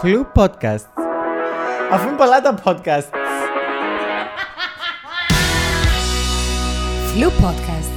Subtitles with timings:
[0.00, 0.86] Φλου podcast.
[1.92, 3.08] Αφού είναι πολλά τα podcast.
[7.14, 7.92] Flu Podcast.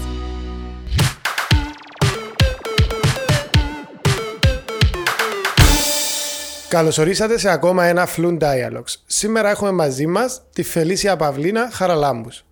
[6.70, 8.96] Καλωσορίσατε σε ακόμα ένα Fluent Dialogues.
[9.06, 12.46] Σήμερα έχουμε μαζί μας τη Φελίσια Παυλίνα Χαραλάμπους.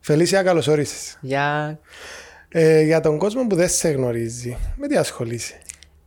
[0.00, 1.18] Φελίσια, καλωσορίσες.
[1.20, 1.78] Για...
[2.48, 5.60] Ε, για τον κόσμο που δεν σε γνωρίζει, με τι ασχολείσαι;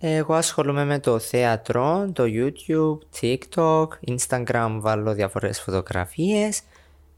[0.05, 6.61] Εγώ ασχολούμαι με το θέατρο, το YouTube, TikTok, Instagram, βάλω διάφορες φωτογραφίες.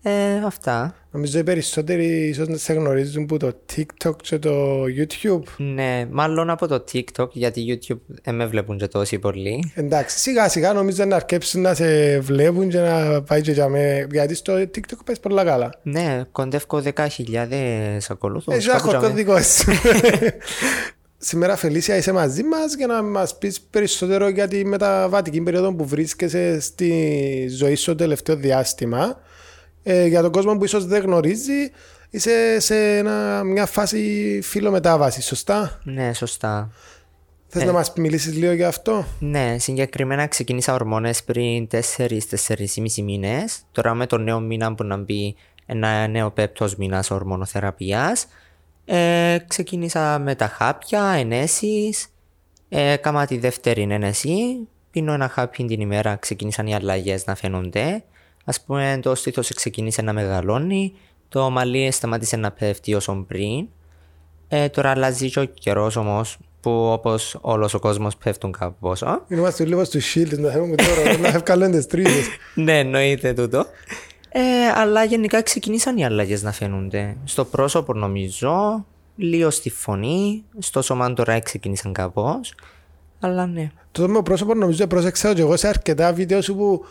[0.01, 0.95] Ε, αυτά.
[1.11, 5.43] Νομίζω οι περισσότεροι ίσως να σε γνωρίζουν που το TikTok και το YouTube.
[5.57, 9.71] Ναι, μάλλον από το TikTok, γιατί YouTube δεν με βλέπουν και τόσοι πολλοί.
[9.75, 14.07] Εντάξει, σιγά σιγά νομίζω να αρκέψουν να σε βλέπουν και να πάει και για με...
[14.11, 15.69] Γιατί στο TikTok πες πολλά καλά.
[15.83, 17.47] Ναι, κοντεύω 10.000
[18.09, 18.55] ακολούθους.
[18.55, 19.13] Έχει κάπου ένα για χορκό με.
[19.13, 19.71] δικό σου.
[21.27, 25.85] Σήμερα Φελίσια είσαι μαζί μας για να μας πεις περισσότερο για τη μεταβατική περίοδο που
[25.85, 29.19] βρίσκεσαι στη ζωή σου το τελευταίο διάστημα.
[29.83, 31.71] Ε, για τον κόσμο που ίσως δεν γνωρίζει,
[32.09, 36.71] είσαι σε ένα- μια φάση φιλομετάβασης, σωστά; Ναι, σωστά.
[37.47, 37.65] Θες Ε.
[37.65, 43.61] να μας μιλήσεις λίγο για αυτό; Ναι, συγκεκριμένα ξεκίνησα ορμόνες πριν 4-4,5 μήνες.
[43.71, 45.35] Τώρα με το νέο μήνα που να μπει
[45.65, 48.27] ένα νέο πέπτος μήνας ορμονοθεραπείας.
[48.85, 52.07] Ε, ξεκίνησα με τα χάπια, ενέσεις.
[52.69, 54.67] Ε, έκανα τη δεύτερη ενέση.
[54.91, 58.03] Πίνω ένα χάπι την ημέρα, ξεκίνησαν οι αλλαγές να φαίνονται.
[58.45, 60.93] Ας πούμε το στήθος ξεκίνησε να μεγαλώνει.
[61.29, 63.67] Το μαλλί σταμάτησε να πέφτει όσο πριν.
[64.47, 69.25] Ε, τώρα αλλάζει και ο καιρός όμως, που όπως όλος ο κόσμος πέφτουν κάπου πόσο.
[69.27, 72.27] Είμαστε λίγο στους Shield, να θέλουμε τώρα να βγάλουν τις τρίζες.
[72.55, 73.65] ναι, εννοείται τούτο.
[74.37, 74.41] Ε,
[74.75, 77.17] αλλά γενικά ξεκινήσαν οι αλλαγές να φαίνονται.
[77.23, 82.53] Στο πρόσωπο νομίζω, λίγο στη φωνή, στο σώμα τώρα ξεκίνησαν κάπως.
[83.19, 83.71] Αλλά ναι.
[83.91, 86.85] Το με πρόσωπο νομίζω πρόσεξα και εγώ σε αρκετά βίντεο σου που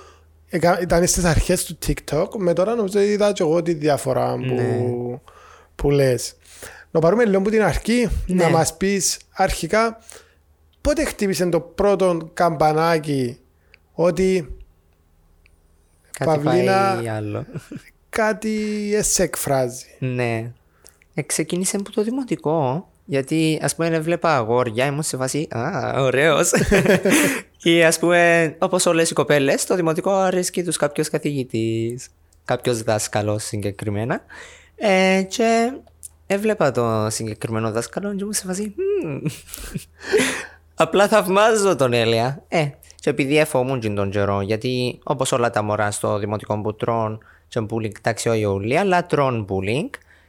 [0.48, 2.27] εκα- ήταν στις αρχές του TikTok.
[2.39, 4.78] Με τώρα νομίζω είδα και εγώ τη διαφορά που, Ναι.
[5.75, 6.37] που λες.
[6.91, 8.44] Να πάρουμε λίγο από την αρχή, Ναι.
[8.44, 9.99] να μας πεις αρχικά
[10.81, 13.38] πότε χτύπησε το πρώτο καμπανάκι
[13.93, 14.56] ότι
[16.19, 17.47] Κάτι Παυλίνα- πάει άλλο.
[18.08, 18.58] κάτι
[19.02, 19.84] σε εκφράζει.
[19.98, 20.50] ναι.
[21.14, 22.88] Ε, ξεκίνησε από το δημοτικό.
[23.06, 26.50] Γιατί ας πούμε έβλεπα αγόρια, ήμουν σε φάση Α, ωραίος.
[27.62, 32.08] και ας πούμε, όπως όλες οι κοπέλες, στο δημοτικό αρέσκει τους κάποιος καθηγητής,
[32.44, 34.20] κάποιος δάσκαλος συγκεκριμένα.
[34.76, 35.72] Ε, και
[36.26, 38.75] έβλεπα το συγκεκριμένο δάσκαλο και ήμουν σε φάση.
[39.04, 39.20] «Μμμ».
[40.75, 42.42] Απλά θαυμάζω τον Έλια.
[42.48, 42.66] Ε,
[43.04, 47.19] και επειδή εφόμουν και τον καιρό, γιατί όπως όλα τα μωρά στο δημοτικό που τρώνε
[47.48, 49.88] και bullying, εντάξει όχι όλοι, αλλά τρώνε bullying.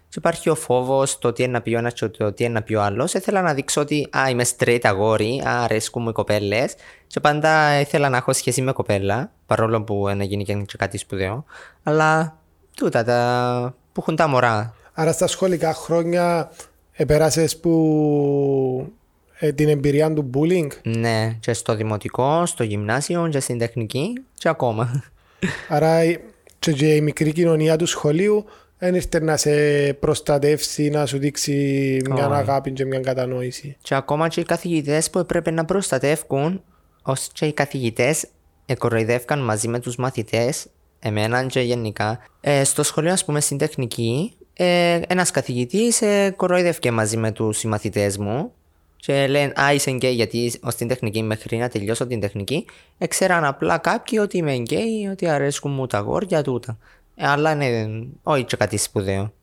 [0.10, 2.54] Και υπάρχει ο φόβος το τι είναι να πει ο ένας και το τι είναι
[2.54, 3.14] να πει ο άλλος.
[3.14, 6.76] Ήθελα να δείξω ότι α, είμαι straight αγόρι, α, αρέσκουν μου οι κοπέλες.
[7.08, 11.46] Και πάντα ήθελα να έχω σχέση με κοπέλα, παρόλο που δεν έγινε και κάτι σπουδαίο.
[11.84, 12.38] Αλλά
[12.76, 14.74] τούτα τα που έχουν τα μωρά.
[14.94, 16.52] Άρα στα σχολικά χρόνια
[16.92, 18.94] επέρασες που
[19.40, 20.68] ε, την εμπειρία του bullying.
[20.84, 25.04] Ναι, και στο δημοτικό, στο γυμνάσιο, και στην τεχνική, και ακόμα.
[25.70, 26.18] Άρα η-
[26.60, 28.46] και, και η μικρή κοινωνία του σχολείου
[28.78, 29.52] δεν ήρθε να σε
[29.94, 31.52] προστατεύσει, να σου δείξει
[32.10, 32.36] μια Όχι.
[32.36, 33.76] αγάπη και μια κατανόηση.
[33.82, 36.62] Και ακόμα και οι καθηγητές που έπρεπε να προστατεύουν,
[37.02, 38.26] ως και οι καθηγητές
[38.66, 40.66] εκοροϊδεύκαν μαζί με τους μαθητές,
[41.00, 42.20] εμένα και γενικά.
[42.42, 47.58] Ε, στο σχολείο, ας πούμε, στην τεχνική, ε, ένας καθηγητής ε, κοροϊδεύκε μαζί με τους
[47.58, 48.52] συμμαθητές μου.
[49.06, 52.66] Και λένε, Α, είσαι γκέι, γιατί ως την τεχνική, μέχρι να τελειώσω την τεχνική,
[52.98, 56.78] έξεραν απλά κάποιοι ότι είμαι γκέι, ότι αρέσκουν μου τα αγόρια τούτα.
[57.16, 57.86] Ε, αλλά ναι,
[58.24, 59.34] όχι και κάτι σπουδαίο.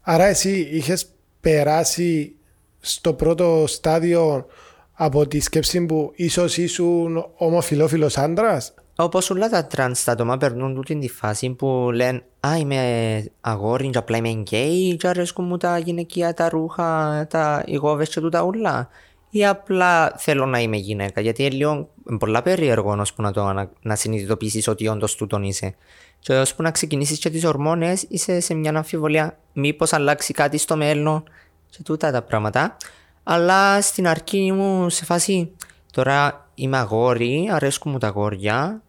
[0.00, 1.06] Άρα εσύ είχες
[1.40, 2.34] περάσει
[2.80, 4.46] στο πρώτο στάδιο
[4.92, 10.74] από τη σκέψη που ίσως ήσουν ομοφιλόφιλος άντρας; Όπως όλα τα τρανς τα άτομα περνούν
[10.74, 15.56] τούτη τη φάση που λένε Α, είμαι αγόρι, και απλά είμαι γκέι, και αρέσκουν μου
[15.56, 18.88] τα γυναικεία, τα ρούχα, οι γόβες και τούτα ούλα.
[19.30, 23.70] Ή απλά θέλω να είμαι γυναίκα, γιατί είναι λίγο πολλά περίεργο ώσπου να, το, να,
[23.82, 25.74] να συνειδητοποιήσει ότι όντως τούτον είσαι.
[26.18, 30.76] Και ώσπου να ξεκινήσει και τις ορμόνες, είσαι σε μια αμφιβολία μήπως αλλάξει κάτι στο
[30.76, 31.24] μέλλον
[31.70, 32.76] και τούτα τα πράγματα.
[33.22, 35.50] Αλλά στην αρχή μου σε φάση
[35.92, 38.82] τώρα είμαι αγόρι, αρέσκουν μου τα αγόρια,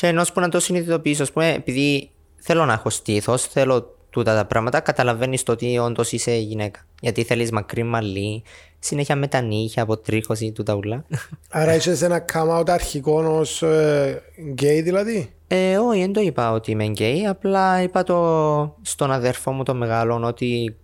[0.00, 4.34] και ενώ που να το συνειδητοποιήσω, ας πούμε, επειδή θέλω να έχω στήθος, θέλω τούτα
[4.34, 6.80] τα πράγματα, καταλαβαίνεις το ότι όντως είσαι γυναίκα.
[7.00, 8.42] Γιατί θέλεις μακρύ μαλλί,
[8.78, 11.04] συνέχεια με τα νύχια, αποτρίχωση, τούτα ούλα.
[11.50, 16.52] Άρα είσιες ένα come out αρχικό ως ε, γκέι δηλαδή; Ε, όχι, δεν το είπα
[16.52, 20.76] ότι είμαι γκέι, απλά είπα το στον αδερφό μου το μεγάλο ότι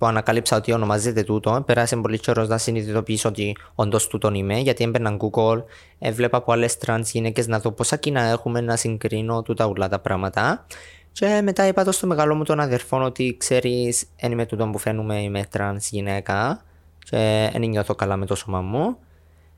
[0.00, 4.84] που ανακάλυψα ότι ονομάζεται τούτο, πέρασε πολύ καιρός να συνειδητοποιήσω ότι όντως τούτον είμαι, γιατί
[4.84, 5.62] έμπαινα Google,
[5.98, 9.98] έβλεπα από άλλες τρανς γυναίκες να δω πόσα κοινά έχουμε να συγκρίνω τούτα ούλα τα
[9.98, 10.66] πράγματα.
[11.12, 14.78] Και μετά είπα το στο μεγάλο μου τον αδερφό ότι ξέρεις, δεν είμαι τούτο που
[14.78, 16.62] φαίνομαι, είμαι τρανς γυναίκα
[16.98, 18.96] και δεν νιώθω καλά με το σώμα μου.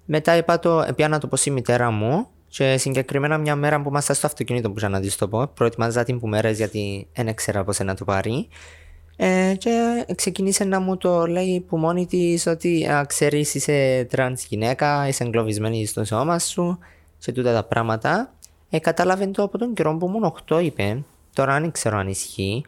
[0.04, 4.16] Μετά είπα το, να το πω στη μητέρα μου και συγκεκριμένα μια μέρα που ήμασταν
[4.16, 7.94] στο αυτοκίνητο που να το πω, προετοίμαζα την που μέρες γιατί δεν ήξερα πώς να
[7.94, 8.48] το πάρει.
[9.24, 15.08] Ε, και ξεκίνησε να μου το λέει που μόνη της ότι ξέρεις είσαι τρανς γυναίκα,
[15.08, 16.78] είσαι εγκλωβισμένη στο σώμα σου
[17.18, 18.34] και τούτα τα πράγματα.
[18.70, 21.02] Ε, κατάλαβε το από τον καιρό που ήμουν 8 είπε,
[21.32, 22.64] τώρα δεν ξέρω αν ισχύει.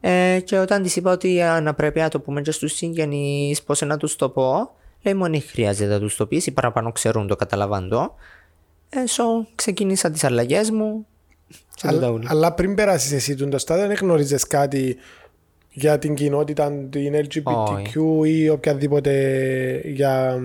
[0.00, 3.80] Ε, και όταν της είπα ότι να πρέπει να το πούμε και στους συγγενείς, πώς
[3.80, 4.70] να τους το πω,
[5.02, 8.14] λέει μου εν χρειάζεται να τους το πεις, οι παραπάνω ξέρουν το καταλαβαίνω.
[8.88, 11.06] Ε, so, ξεκίνησα τις αλλαγές μου.
[11.82, 14.96] Αλλά, αλλά πριν περάσεις εσύ το στάδιο, δεν γνωρίζεις κάτι
[15.70, 18.26] για την κοινότητα, την LGBTQ oh.
[18.26, 19.12] ή οποιαδήποτε
[19.84, 20.40] για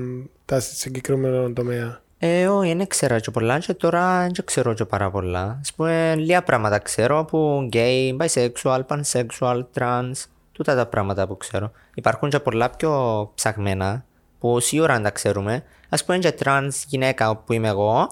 [0.46, 2.02] τα συγκεκριμένα τομέα.
[2.26, 5.58] Ε, όχι, δεν ξέρω και πολλά και τώρα δεν ξέρω και πάρα πολλά.
[5.62, 10.12] Ας πούμε, λίγα πράγματα ξέρω που gay, bisexual, pansexual, trans,
[10.52, 11.72] τούτα τα πράγματα που ξέρω.
[11.94, 14.06] Υπάρχουν και πολλά πιο ψαγμένα
[14.40, 15.64] που σίγουρα δεν τα ξέρουμε.
[15.90, 18.08] Ας πούμε και trans γυναίκα που είμαι εγώ,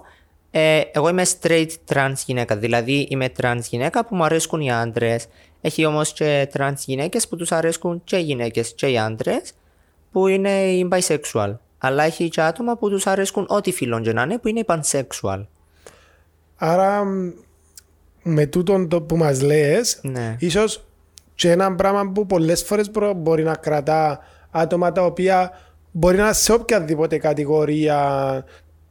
[0.51, 5.27] ε, εγώ είμαι straight trans γυναίκα, δηλαδή είμαι trans γυναίκα που μου αρέσκουν οι άντρες.
[5.61, 9.53] Έχει όμως και trans γυναίκες που τους αρέσκουν και οι γυναίκες και οι άντρες
[10.11, 11.57] που είναι οι bisexual.
[11.77, 14.65] Αλλά έχει και άτομα που τους αρέσκουν ό,τι φίλων και να είναι που είναι οι
[14.67, 15.45] pansexual.
[16.55, 17.03] Άρα
[18.23, 20.35] με τούτο το που μας λέει, ναι.
[20.39, 20.83] ίσως
[21.35, 24.19] και ένα πράγμα που πολλές φορές μπορεί να κρατά
[24.51, 25.51] άτομα τα οποία
[25.91, 28.45] μπορεί να σε οποιαδήποτε κατηγορία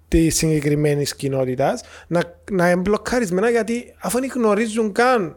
[0.08, 5.37] της συγκεκριμένης κοινότητας να, να είναι μπλοκαρισμένα γιατί αφού δεν γνωρίζουν καν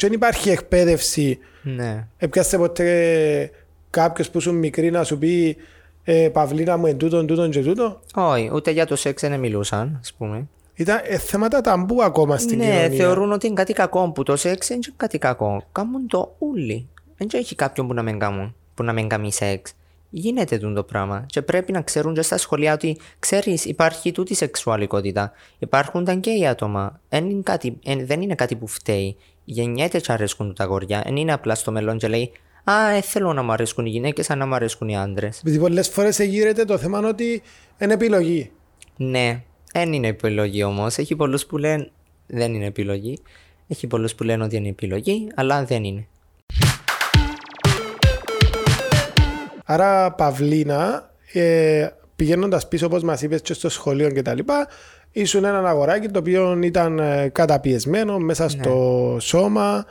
[0.00, 1.38] και δεν υπάρχει εκπαίδευση.
[1.62, 2.06] Ναι.
[2.16, 3.50] Έπιασε ποτέ
[3.90, 5.56] κάποιος που σου μικρή να σου πει
[6.04, 8.00] ε, Παυλίνα μου, εντούτον, τούτον και τούτο.
[8.14, 10.48] Όχι, ούτε για το σεξ δεν μιλούσαν, ας πούμε.
[10.74, 12.88] Ήταν ε, θέματα ταμπού ακόμα στην ναι, κοινωνία.
[12.88, 15.64] Ναι, θεωρούν ότι είναι κάτι κακό που το σεξ είναι κάτι κακό.
[15.72, 16.88] Κάμουν το ούλι.
[17.16, 19.74] Δεν έχει κάποιον που να μην κάνουν, που να μην κάνει σεξ
[20.10, 25.32] γίνεται το πράγμα και πρέπει να ξέρουν και στα σχολεία ότι ξέρεις, υπάρχει τούτη σεξουαλικότητα.
[25.58, 27.00] Υπάρχουν τα γκέι άτομα.
[27.12, 29.16] Είναι κάτι, δεν είναι κάτι που φταίει.
[29.52, 31.02] Γεννιέται και αρέσκουν τα αγόρια.
[31.04, 32.32] Δεν είναι απλά στο μέλλον και λέει
[32.64, 35.38] Α, ε, θέλω να μου αρέσκουν οι γυναίκες, αν να μου αρέσκουν οι άντρες.
[35.38, 37.42] Επειδή πολλές φορές εγείρεται το θέμα ότι
[37.78, 38.50] είναι επιλογή.
[38.96, 39.42] Ναι,
[39.72, 40.98] δεν είναι επιλογή όμως.
[40.98, 41.90] Έχει πολλούς που λένε
[42.26, 43.18] δεν είναι επιλογή.
[43.68, 46.06] Έχει πολλούς που λένε ότι είναι επιλογή, αλλά δεν είναι.
[49.64, 54.38] Άρα, Παυλίνα, ε, πηγαίνοντας πίσω, όπως μας είπες, και στο σχολείο κτλ.,
[55.12, 58.50] ήσουν ένα αγοράκι το οποίο ήταν ε, καταπιεσμένο μέσα ναι.
[58.50, 59.86] στο σώμα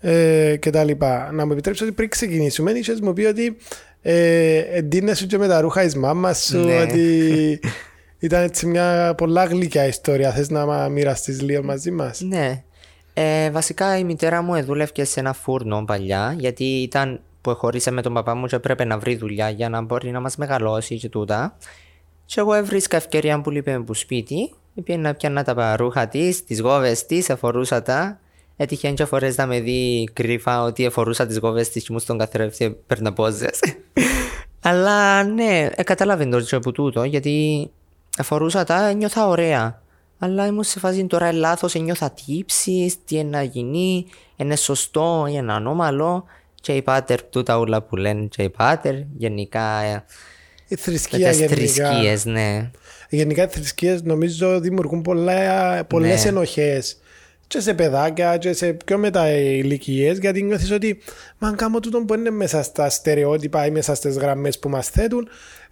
[0.00, 0.90] ε, κτλ.
[1.32, 3.56] Να μου επιτρέψεις ότι πριν ξεκινήσουμε, είχες μου πει ότι
[4.02, 6.80] ε, εντύνεσαι και με τα ρούχα της μάμας σου, ναι.
[6.80, 7.60] ότι
[8.18, 10.30] ήταν έτσι μια πολλά γλυκιά ιστορία.
[10.30, 12.62] Θες να μοιραστείς λίγο μαζί μας; Ναι.
[13.14, 18.02] Ε, βασικά η μητέρα μου δούλευε σε ένα φούρνο παλιά, γιατί ήταν που χωρίσε με
[18.02, 21.08] τον παπά μου και έπρεπε να βρει δουλειά για να μπορεί να μας μεγαλώσει και
[21.08, 21.56] τούτα.
[22.32, 24.52] Και εγώ έβρισκα ευκαιρία που λείπει από σπίτι,
[24.84, 28.20] πήγαινα πιάνα τα ρούχα της, τις γόβες της, εφορούσα τα.
[28.56, 32.18] Έτυχε και φορές να με δει κρύφα ότι εφορούσα τις γόβες της και μου στον
[32.18, 33.60] καθρέφτη παίρνα πόζες.
[34.62, 37.70] Αλλά ναι, ε, καταλάβαινε το από τούτο, γιατί
[38.18, 39.82] εφορούσα τα, νιώθα ωραία.
[40.18, 45.52] Αλλά ήμουν σε φάση τώρα λάθος, νιώθα τύψει, τι να γίνει, είναι σωστό ή είναι
[45.52, 49.82] ανώμαλο και οι πάτερ, τούτα όλα που λένε και οι πάτερ, γενικά.
[50.72, 51.54] Ε, η θρησκεία γενικά.
[51.54, 52.70] θρησκείες, ναι.
[53.08, 55.02] Γενικά οι θρησκείες νομίζω δημιουργούν
[55.88, 56.28] πολλές ναι.
[56.28, 56.96] ενοχές
[57.46, 60.98] και σε παιδάκια και σε πιο μετά ηλικίες, γιατί νιώθεις ότι
[61.38, 64.88] μα αν κάνω τούτο που είναι μέσα στα στερεότυπα ή μέσα στις γραμμές που μας
[64.88, 65.28] θέτουν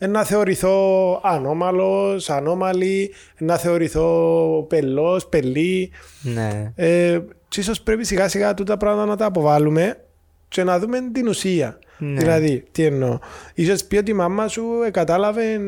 [0.09, 5.91] να θεωρηθώ ανώμαλος, ανώμαλη, να θεωρηθώ πελός, πελή.
[6.23, 6.73] Ναι.
[6.75, 10.05] Ε, και ίσως πρέπει σιγά σιγά τούτα πράγματα να τα αποβάλουμε
[10.49, 11.79] και να δούμε την ουσία.
[12.01, 12.19] Ναι.
[12.21, 13.19] Δηλαδή, τι εννοώ.
[13.55, 15.61] Ίσως πει ότι η μάμα σου κατάλαβε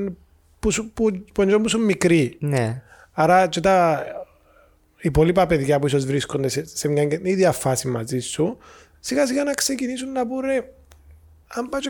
[0.59, 2.37] που, που, που, που σου μικρή.
[2.41, 2.83] Ναι.
[3.13, 4.05] Άρα και τα
[4.99, 8.59] υπόλοιπα παιδιά που ίσως βρίσκονται σε, σε μια ίδια φάση μαζί σου,
[9.01, 10.65] σιγά σιγά να ξεκινήσουν να πούνε
[11.55, 11.81] αν πάω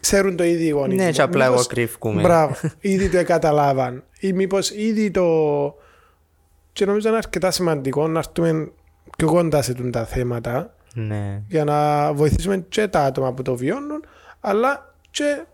[0.00, 2.22] ξέρουν το ήδη οι γονείς Ναι, και απλά εγώ κρύφκουμε.
[2.22, 4.04] Μπράβο, ήδη το καταλάβαν.
[4.20, 5.26] Ή μήπως ήδη το...
[6.72, 8.70] Και νομίζω είναι αρκετά σημαντικό να έρθουμε
[9.16, 11.42] πιο κοντά σε τα θέματα ναι.
[11.48, 14.04] Για να βοηθήσουμε και τα άτομα που το βιώνουν,
[14.40, 15.44] αλλά και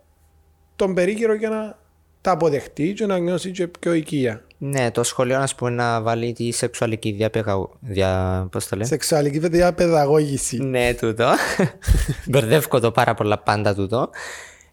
[0.76, 1.78] τον περίγυρο για να
[2.21, 4.40] τα αποδεχτεί και να νιώσει και πιο οικία.
[4.59, 7.71] Ναι, το σχολείο να πούμε να βάλει τη σεξουαλική διαπαιδαγω...
[7.81, 8.47] δια...
[8.50, 10.59] Πώς το λέει; Σεξουαλική διαπαιδαγώγηση.
[10.59, 11.31] Ναι, τούτο.
[12.31, 14.11] Μπερδεύω το πάρα πολλά πάντα τούτο.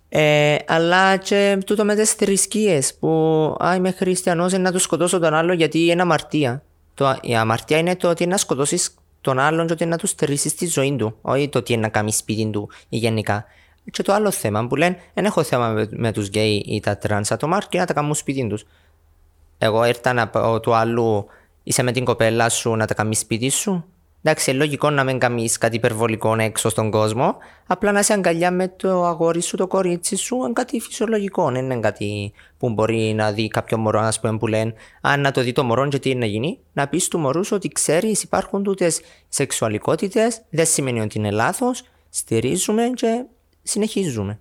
[0.09, 3.09] Ε, αλλά και τούτο με τις θρησκείες που
[3.63, 6.63] α, είμαι χριστιανός να τους σκοτώσω τον άλλο γιατί είναι αμαρτία.
[6.93, 10.55] Το, η αμαρτία είναι το ότι να σκοτώσεις τον άλλον και ότι να τους στερήσεις
[10.55, 13.45] τη ζωή του, όχι το ότι είναι να κάνεις σπίτι του ή γενικά.
[13.91, 16.97] Και το άλλο θέμα που λένε, δεν έχω θέμα με, με τους γκέι ή τα
[16.97, 18.65] τρανς άτομα, και να τα κάνουν σπίτι τους.
[19.57, 21.25] Εγώ ήρθα να πω του άλλου,
[21.63, 23.85] είσαι με την κοπέλα σου να τα κάνεις σπίτι σου.
[24.25, 27.35] Εντάξει, είναι λογικό να μην κάνεις κάτι υπερβολικό έξω στον κόσμο.
[27.67, 31.51] Απλά να σε αγκαλιά με το αγόρι σου, το κορίτσι σου, είναι κάτι φυσιολογικό.
[31.51, 35.31] Δεν είναι κάτι που μπορεί να δει κάποιο μωρό, ας πούμε, που λένε Αν να
[35.31, 36.59] το δει το μωρό, και τι είναι να γίνει.
[36.73, 41.83] Να πεις του μωρού ότι ξέρεις, υπάρχουν τούτες σεξουαλικότητες, δεν σημαίνει ότι είναι λάθος.
[42.09, 43.25] Στηρίζουμε και
[43.63, 44.39] συνεχίζουμε.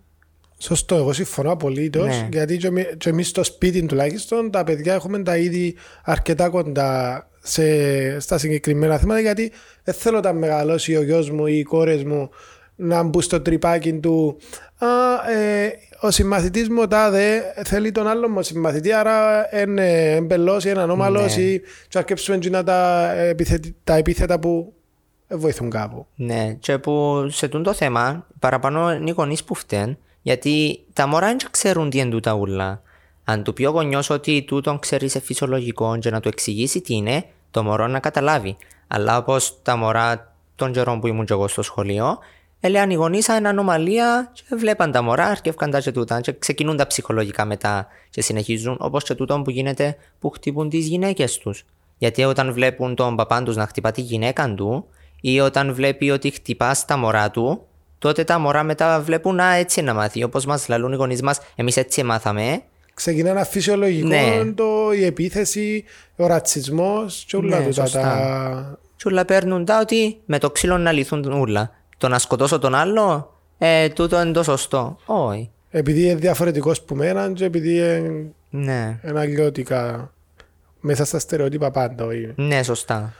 [0.59, 2.07] Σωστό, εγώ συμφωνώ απολύτως.
[2.07, 2.29] Ναι.
[2.33, 2.57] Γιατί
[2.99, 8.99] και εμεί στο σπίτι τουλάχιστον τα παιδιά έχουμε τα είδη αρκετά κοντά σε, στα συγκεκριμένα
[8.99, 9.21] θέματα.
[9.21, 9.53] Γιατί
[9.85, 12.31] δεν θέλω να μεγαλώσει ο γιος μου ή οι κόρες μου
[12.77, 14.39] να μπουν στο τρυπάκι του.
[14.79, 14.87] Α,
[15.31, 20.81] ε, ο συμμαθητής μου τάδε θέλει τον άλλο μου συμμαθητή, άρα είναι εμπελός ή είναι
[20.81, 21.43] ανώμαλος ναι.
[21.43, 23.11] ή του αρκέψουμε τα,
[23.85, 24.73] τα επίθετα που
[25.29, 26.07] βοηθούν κάπου.
[26.15, 31.27] Ναι, και που σε το θέμα παραπάνω είναι οι γονείς που φταίνουν, γιατί τα μωρά
[31.27, 32.83] δεν ξέρουν τι είναι τούτα ούλα.
[33.25, 36.95] Αν του πει ο γονιός ότι τούτον ξέρεις σε φυσιολογικό και να του εξηγήσει τι
[36.95, 38.57] είναι, το μωρό να καταλάβει.
[38.87, 42.19] Αλλά όπως τα μωρά των καιρών που ήμουν και εγώ στο σχολείο,
[42.61, 46.76] έλεγαν οι γονείς σαν ανομαλία και βλέπαν τα μωρά, αρκεύκαν τα και τούτα και ξεκινούν
[46.76, 51.64] τα ψυχολογικά μετά και συνεχίζουν όπως και τούτο που γίνεται που χτυπούν τις γυναίκες τους.
[51.99, 54.87] Γιατί όταν βλέπουν τον παπάν τους να χτυπά τη γυναίκα του,
[55.21, 57.67] ή όταν βλέπει ότι χτυπά τα μωρά του,
[57.99, 60.23] τότε τα μωρά μετά βλέπουν να έτσι να μάθει.
[60.23, 62.62] Όπως μας λαλούν οι γονείς μας, εμείς έτσι μάθαμε.
[62.95, 64.53] Ξεκινά ένα φυσιολογικό ναι.
[64.55, 65.85] το, η επίθεση,
[66.17, 68.01] ο ρατσισμός και όλα ναι, αυτά.
[68.01, 68.79] Τα...
[68.97, 71.71] Και όλα παίρνουν τα ότι με το ξύλο να λυθούν όλα.
[71.99, 74.99] Το να σκοτώσω τον άλλο, ε, τούτο είναι το σωστό.
[75.07, 75.51] Όχι.
[75.71, 78.99] Επειδή είναι διαφορετικός που μένα και επειδή είναι, ναι.
[79.09, 80.13] είναι αλλιώτικα
[80.81, 82.07] μέσα στα στερεότυπα πάντα.
[82.35, 83.15] Ναι, σωστά.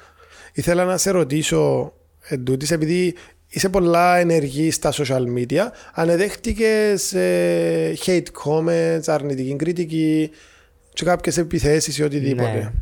[0.52, 1.93] Ήθελα να σε ρωτήσω
[2.29, 3.14] εντούτοις, επειδή
[3.52, 10.30] είσαι πολλά ενεργή στα social media, ανεδέχτηκες ε, hate comments, αρνητική κριτική
[10.92, 12.52] και κάποιες επιθέσεις ή οτιδήποτε.
[12.52, 12.73] Ναι.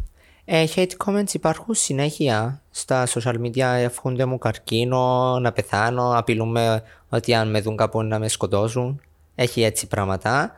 [0.44, 7.34] Ε, hate comments υπάρχουν συνέχεια στα social media, εύχονται μου καρκίνο, να πεθάνω, απειλούμε ότι
[7.34, 9.00] αν με δουν κάπου να με σκοτώσουν.
[9.34, 10.52] Έχει έτσι πράγματα.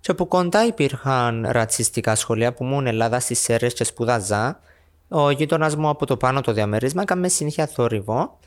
[0.00, 4.60] Και από κοντά υπήρχαν ρατσιστικά σχολεία που ήμουν Ελλάδα στις ΣΕΡΕΣ και σπουδάζα
[5.08, 8.38] ο γείτονα μου από το πάνω το διαμέρισμα έκαμε συνέχεια θόρυβο.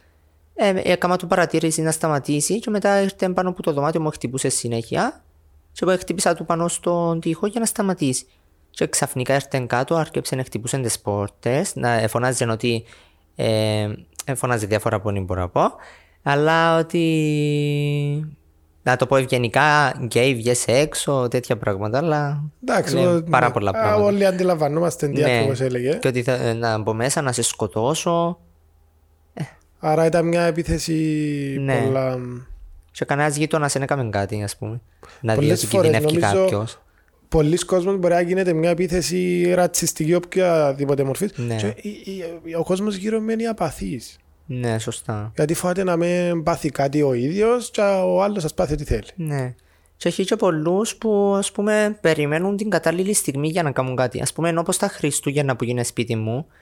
[0.60, 4.50] Ε, έκανα του παρατήρηση να σταματήσει και μετά ήρθε πάνω από το δωμάτιο μου χτυπούσε
[4.50, 5.24] συνέχεια
[5.72, 8.26] και εγώ χτύπησα του πάνω στον τοίχο για να σταματήσει.
[8.70, 12.84] Και ξαφνικά ήρθε κάτω, άρχισε να χτυπούσε τις πόρτες, να φωνάζει ότι.
[13.36, 13.88] Ε,
[14.36, 15.72] φωνάζει διάφορα που δεν μπορώ να πω,
[16.24, 17.04] αλλά ότι
[18.84, 24.04] να το πω ευγενικά, γκέι, βγες έξω, τέτοια πράγματα, αλλά Εντάξει, είναι πάρα πολλά πράγματα.
[24.04, 25.34] Όλοι αντιλαμβανόμαστε τι ναι.
[25.34, 25.98] ακριβώς έλεγε.
[26.02, 28.40] Και ότι θα, να μπω μέσα να σε σκοτώσω.
[29.82, 29.88] Ε.
[29.88, 30.94] Άρα ήταν μια επίθεση
[31.60, 31.82] ναι.
[31.84, 32.20] πολλά...
[32.92, 34.82] Και κανένας γείτονας δεν έκαμε κάτι, ας πούμε.
[35.22, 36.82] Να δει ότι κινδυνεύει κάποιος.
[37.30, 41.32] Πολλοί κόσμοι μπορεί να γίνεται μια επίθεση ρατσιστική οποιαδήποτε μορφής.
[41.36, 41.56] Ναι.
[41.56, 41.74] Και
[42.58, 44.18] ο κόσμος γύρω μένει απαθής.
[44.46, 45.32] Ναι, σωστά.
[45.36, 49.08] Γιατί φοβάται να μην πάθει κάτι ο ίδιος και ο άλλος ας πάθει ό,τι θέλει.
[49.16, 49.56] Ναι.
[49.98, 54.20] Και έχει και πολλούς που ας πούμε περιμένουν την κατάλληλη στιγμή για να κάνουν κάτι.
[54.20, 56.54] Α πούμε, όπως τα Χριστούγεννα που γίνεται σπίτι μου, ε,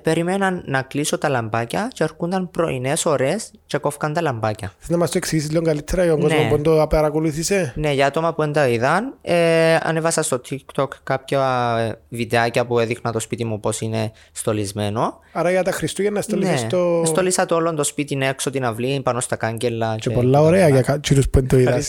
[0.00, 4.72] περίμεναν να κλείσω τα λαμπάκια και έρχονταν πρωινές ώρε και κόφηκαν τα λαμπάκια.
[4.78, 6.34] Θες να μας το εξηγήσεις λίγο καλύτερα για τον ναι.
[6.34, 7.72] κόσμο που το παρακολούθησε.
[7.76, 12.78] Ναι, για άτομα που δεν τα είδαν, ε, ανέβασα στο TikTok κάποια ε, βιντεάκια που
[12.78, 15.18] έδειχνα το σπίτι μου πώς είναι στολισμένο.
[15.32, 16.66] Άρα για τα Χριστούγεννα στολίσα ναι.
[16.68, 17.02] το.
[17.06, 19.96] Στολίσα το όλο το σπίτι έξω την αυλή, πάνω στα κάγκελα.
[19.98, 21.82] Και, και πολλά ωραία για κάποιου που δεν το είδαν.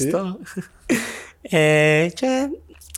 [1.41, 2.49] ε, και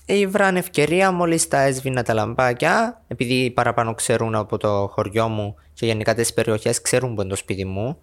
[0.05, 5.85] Ήβραν ευκαιρία μόλις τα έσβηνα τα λαμπάκια, επειδή παραπάνω ξέρουν από το χωριό μου και
[5.85, 7.97] γενικά τις περιοχές ξέρουν που είναι το σπίτι μου,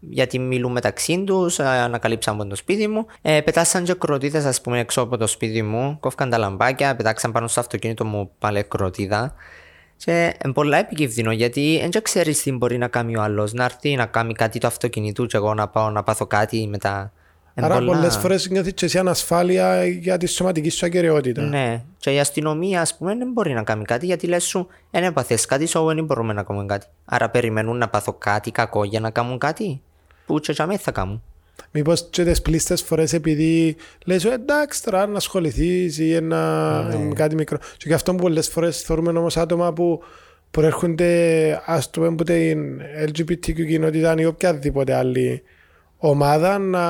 [0.00, 3.06] γιατί μιλούν μεταξύ τους, ανακαλύψαν που είναι το σπίτι μου.
[3.22, 7.32] Ε, πετάσαν και κροτίδε, ας πούμε, έξω από το σπίτι μου, κόφηκαν τα λαμπάκια, πετάξαν
[7.32, 9.34] πάνω στο αυτοκίνητο μου πάλι κροτίδα.
[9.96, 13.52] Και είναι πολλά επικίνδυνο γιατί δεν ξέρεις τι μπορεί να κάνει ο άλλος.
[13.52, 17.12] Να έρθει να κάνει κάτι το αυτοκίνητο, και εγώ να πάω να πάθω κάτι μετά
[17.54, 17.92] Άρα πολλά...
[17.92, 21.42] πολλές φορές νιώθεις και εσύ ανασφάλεια για τη σωματική σου ακαιρεότητα.
[21.42, 21.82] Ναι.
[21.98, 25.46] Και η αστυνομία, ας πούμε, δεν μπορεί να κάνει κάτι γιατί λες σου, δεν έπαθες
[25.46, 26.86] κάτι, so δεν μπορούμε να κάνουμε κάτι.
[27.04, 29.80] Άρα περιμένουν να πάθω κάτι κακό για να κάνουν κάτι.
[30.26, 31.22] Που και τζαμί θα κάνουν.
[31.70, 37.14] Μήπως και τις πλήστες φορές επειδή λες εντάξει τώρα να ασχοληθείς ή ένα, Ναι.
[37.14, 37.58] κάτι μικρό.
[37.76, 40.02] Και γι' αυτό που πολλές φορές θεωρούμε όμως άτομα που
[40.50, 45.42] προέρχονται ας το πούμε από την LGBTQ κοινότητα ή οποιαδήποτε άλλη
[46.08, 46.84] ομάδα να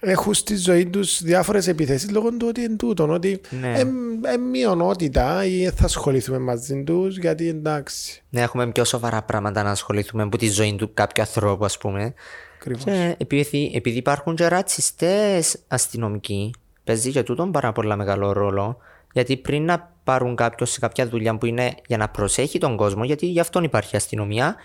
[0.00, 3.78] έχουν στη ζωή τους διάφορες επιθέσεις λόγω του ότι είναι τούτον, ότι Ναι.
[3.78, 8.22] είναι μειονότητα ή δεν θα ασχοληθούμε μαζί τους γιατί εντάξει.
[8.30, 12.14] Ναι, έχουμε πιο σοβαρά πράγματα να ασχοληθούμε από τη ζωή του κάποιου ανθρώπου, ας πούμε.
[12.56, 12.84] Ακριβώς.
[12.84, 16.50] Και επειδή, επειδή υπάρχουν και ρατσιστές αστυνομικοί,
[16.84, 18.76] παίζει και τούτον πάρα πολύ μεγάλο ρόλο.
[19.12, 23.04] Γιατί πριν να πάρουν κάποιον σε κάποια δουλειά που είναι για να προσέχει τον κόσμο,
[23.04, 24.56] γιατί γι' αυτόν υπάρχει αστυνομία,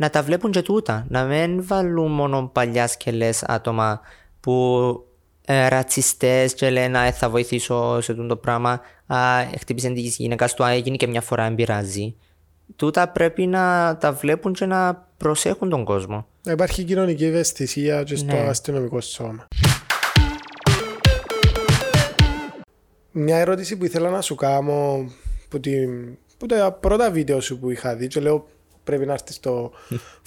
[0.00, 1.06] να τα βλέπουν και τούτα.
[1.08, 4.00] Να μην βάλουν μόνο παλιάς σκελέ άτομα
[4.40, 4.80] που
[5.44, 8.80] ε, ρατσιστές και λένε «Α, ε, θα βοηθήσω σε τούτο το πράγμα.
[9.06, 9.18] Α,
[9.58, 12.16] χτύπησε τη γυναίκα του, α, έγινε και μια φορά, δεν πειράζει.
[12.76, 16.26] Τούτα πρέπει να τα βλέπουν και να προσέχουν τον κόσμο.
[16.42, 18.38] Να υπάρχει κοινωνική ευαισθησία και στο Ναι.
[18.48, 19.48] αστυνομικό σώμα.
[23.10, 25.10] Μια ερώτηση που ήθελα να σου κάνω
[25.48, 28.46] που, την, που τα πρώτα βίντεο σου που είχα δει και λέω
[28.84, 29.72] πρέπει να έρθεις στο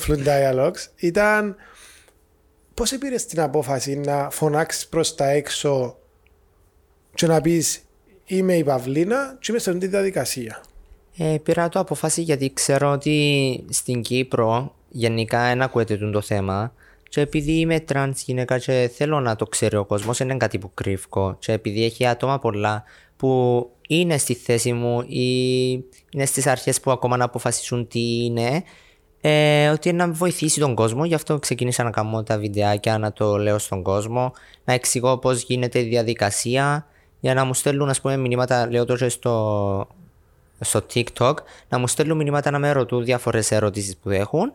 [0.05, 1.55] Φλου Dialogues ήταν
[2.73, 5.97] πώς πήρες την απόφαση να φωνάξεις προς τα έξω
[7.13, 7.81] και να πεις
[8.25, 10.61] είμαι η Παυλίνα και είμαι σε αυτή τη διαδικασία.
[11.17, 16.73] Ε, πήρα το απόφαση γιατί ξέρω ότι στην Κύπρο γενικά δεν ακούεται τούτο το θέμα
[17.13, 20.57] και επειδή είμαι τρανς γυναίκα και θέλω να το ξέρει ο κόσμος δεν είναι κάτι
[20.57, 22.83] που κρύβω και επειδή έχει άτομα πολλά
[23.17, 25.27] που είναι στη θέση μου ή
[26.09, 28.63] είναι στις αρχές που ακόμα να αποφασίσουν τι είναι
[29.21, 31.05] ε, ότι είναι να βοηθήσει τον κόσμο.
[31.05, 35.41] Γι' αυτό ξεκίνησα να κάνω τα βιντεάκια να το λέω στον κόσμο να εξηγώ πώς
[35.41, 36.87] γίνεται η διαδικασία
[37.19, 39.87] για να μου στέλνουν ας πούμε μηνύματα λέω το και στο
[40.59, 41.33] στο TikTok
[41.69, 44.53] να μου στέλνουν μηνύματα να με ρωτούν διάφορες ερωτήσεις που έχουν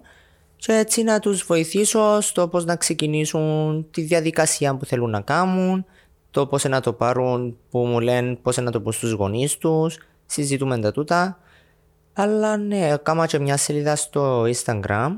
[0.59, 5.85] και έτσι να τους βοηθήσω στο πώς να ξεκινήσουν τη διαδικασία που θέλουν να κάνουν
[6.31, 9.99] το πώς να το πάρουν που μου λένε πώς να το πουν στους γονείς τους
[10.27, 11.38] συζητούμε τα τούτα
[12.12, 15.17] αλλά ναι, έκαμα και μια σελίδα στο Instagram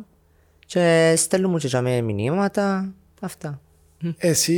[0.66, 3.61] και στέλνουν μου και για μένα μηνύματα αυτά.
[4.16, 4.52] Εσύ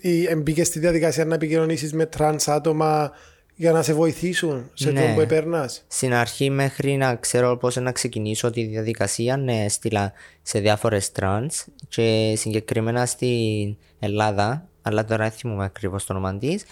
[0.00, 3.10] ή, μπήκες στη διαδικασία να επικοινωνήσεις με τρανς άτομα
[3.60, 5.00] για να σε βοηθήσουν σε Ναι.
[5.00, 5.84] αυτό που επέρνας.
[5.88, 11.64] Στην αρχή μέχρι να ξέρω πώς να ξεκινήσω τη διαδικασία ναι, έστειλα σε διάφορες τρανς
[11.88, 16.64] και συγκεκριμένα στην Ελλάδα, αλλά τώρα δεν θυμούμαι ακριβώς το όνομα της,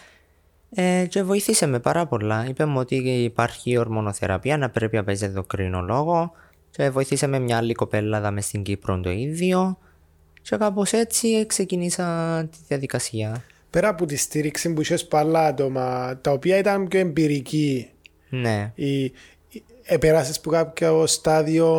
[0.71, 2.47] ε, και βοήθησε με πάρα πολλά.
[2.49, 6.33] Είπε μου ότι υπάρχει ορμονοθεραπεία, να πρέπει να παίζει ενδοκρινολόγο
[6.71, 9.79] και βοήθησε με μια άλλη κοπέλα εδώ μες στην Κύπρο το ίδιο
[10.43, 13.43] και κάπως έτσι ξεκίνησα τη διαδικασία.
[13.71, 17.91] Πέρα από τη στήριξη που είχες από άλλα άτομα, τα οποία ήταν πιο εμπειρική,
[18.29, 18.73] Ναι.
[18.75, 19.13] ή, ή
[19.83, 21.71] επέρασες που κάποιο στάδιο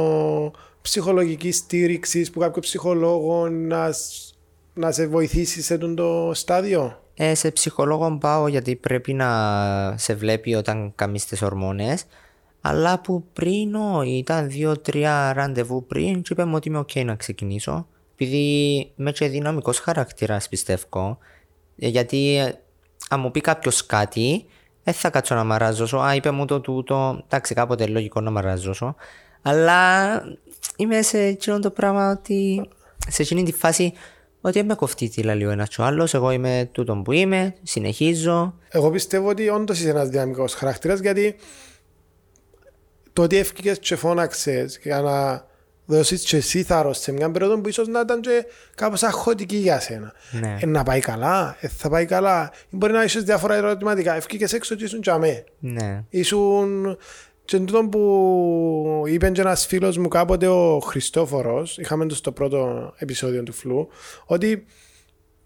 [0.82, 4.34] ψυχολογικής στήριξης, που κάποιο ψυχολόγο να, σ-
[4.74, 9.28] να σε βοηθήσει σε αυτό το στάδιο; Ε, σε ψυχολόγο πάω γιατί πρέπει να
[9.98, 12.06] σε βλέπει όταν κάνεις τις ορμόνες
[12.62, 17.88] αλλά που πριν ό, ήταν δύο-τρία ραντεβού πριν και είπαμε ότι είμαι ok να ξεκινήσω
[18.14, 18.38] επειδή
[18.96, 21.37] είμαι και δυναμικός χαρακτήρας πιστεύω Ε,
[21.78, 22.54] γιατί ε,
[23.10, 24.46] αν μου πει κάποιος κάτι
[24.84, 25.98] δεν θα κάτσω να μαράζωσω.
[25.98, 28.96] Α είπε μου το τούτο εντάξει κάποτε είναι λογικό να μαράζωσω.
[29.42, 30.22] Αλλά
[30.76, 32.70] είμαι σε εκείνο το πράγμα ότι
[33.08, 33.94] σε εκείνη τη φάση
[34.42, 36.14] ότι δεν με κοφτεί τι λέει ο ένας και ο άλλος.
[36.14, 38.54] Εγώ είμαι τούτον που είμαι συνεχίζω.
[38.70, 41.36] Εγώ πιστεύω ότι όντως είσαι ένας δυναμικός χαρακτήρας γιατί
[43.14, 45.46] το ότι έφυγες και φώναξες για να
[45.88, 48.46] δώσεις και εσύ θάρρος σε μια περίοδο που ίσως να ήταν και
[48.76, 50.14] κάπως αχωτική για σένα.
[50.32, 50.58] Ναι.
[50.62, 52.52] Ε, να πάει καλά, ε, θα πάει καλά.
[52.70, 54.16] Ή μπορεί να είσαι διάφορα ερωτηματικά.
[54.16, 55.44] Έφυγε έξω και ήσουν τζαμέ.
[55.60, 56.98] ναι Ήσουν.
[57.46, 62.94] Και τούτο που είπε και ένας φίλος μου κάποτε ο Χριστόφορος, είχαμε το στο πρώτο
[62.98, 63.88] επεισόδιο του Φλού,
[64.26, 64.66] ότι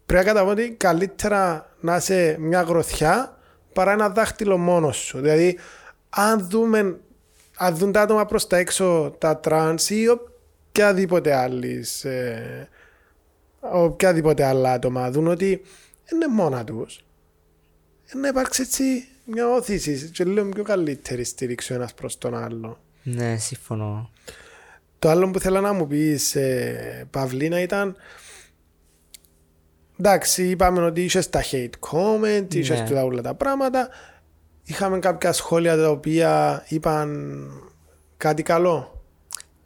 [0.06, 3.38] πρέπει να καταλάβω ότι καλύτερα να είσαι μια γροθιά
[3.74, 5.20] παρά ένα δάχτυλο μόνος σου.
[5.20, 5.58] Δηλαδή,
[6.10, 7.00] αν δούμε,
[7.58, 10.08] αν δουν τα άτομα προς τα έξω, τα τρανς ή
[10.72, 12.68] οποιαδήποτε άλλης, ε,
[13.60, 15.62] οποιαδήποτε άλλα άτομα, δουν ότι
[16.14, 17.04] είναι μόνα τους.
[18.08, 18.84] Ε, να υπάρξει έτσι
[19.26, 22.80] μια όθηση και λίγο πιο καλύτερη στήριξη ο ένας προς τον άλλο.
[23.04, 24.10] ναι συμφωνώ
[25.00, 27.96] Το άλλο που θέλω να μου πεις, ε, Παυλίνα, ήταν
[30.00, 32.86] εντάξει, είπαμε ότι είσαι στα hate comment, είσαι Ναι.
[32.86, 33.90] στα όλα τα πράγματα.
[34.64, 37.50] Είχαμε κάποια σχόλια τα οποία είπαν
[38.18, 39.01] κάτι καλό;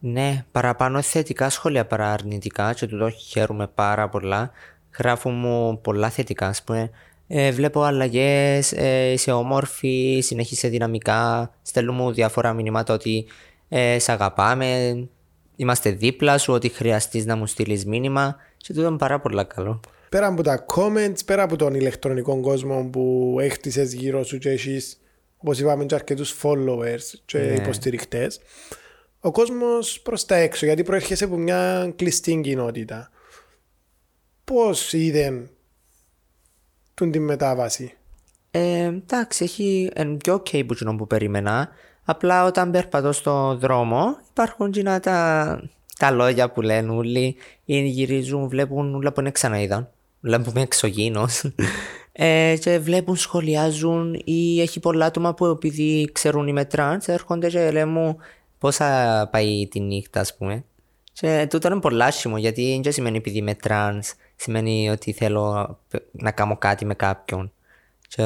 [0.08, 4.52] Ναι, παραπάνω θετικά σχόλια παρά αρνητικά και τούτο χαίρομαι πάρα πολλά.
[4.98, 6.90] Γράφουν μου πολλά θετικά, ας πούμε.
[7.28, 11.52] Ε, βλέπω αλλαγές, ε, είσαι όμορφη, συνέχισε δυναμικά.
[11.62, 13.26] Στέλνουν μου διάφορα μηνύματα ότι
[13.70, 14.98] ε, σε αγαπάμε.
[15.56, 18.36] είμαστε δίπλα σου, ότι χρειαστείς να μου στείλεις μήνυμα.
[18.58, 19.80] Και τούτο είναι πάρα πολύ καλό.
[20.10, 25.02] Πέρα από τα comments, πέρα από τον ηλεκτρονικό κόσμο που έχτισες γύρω σου και έχεις,
[25.38, 27.54] όπως είπαμε, και αρκετούς followers και Ναι.
[27.54, 28.40] υποστηρικτές,
[29.26, 33.10] ο κόσμος προς τα έξω, γιατί προέρχεσαι από μια κλειστή κοινότητα.
[34.44, 35.50] Πώς είδε
[36.94, 37.94] τον τη μετάβαση;
[38.52, 41.70] Ε, εντάξει, έχει εν πιο ok που εκείνο που περίμενα.
[42.06, 45.60] Απλά όταν περπατώ στο δρόμο υπάρχουν κοινά τα,
[46.00, 47.36] τα λόγια που λένε όλοι
[47.66, 49.90] ή γυρίζουν, βλέπουν όλα που είναι ξαναείδαν.
[50.26, 51.44] Όλα που είμαι εξωγήινος.
[52.12, 57.72] ε, και βλέπουν, σχολιάζουν ή έχει πολλά άτομα που επειδή ξέρουν είμαι τρανς έρχονται και
[57.72, 58.18] λένε μου
[58.66, 60.64] πώς θα πάει τη νύχτα ας πούμε.
[61.14, 65.78] Και τούτο είναι πολύ άσχημο γιατί δεν σημαίνει επειδή είμαι τρανς σημαίνει ότι θέλω
[66.12, 67.52] να κάνω κάτι με κάποιον
[68.08, 68.24] και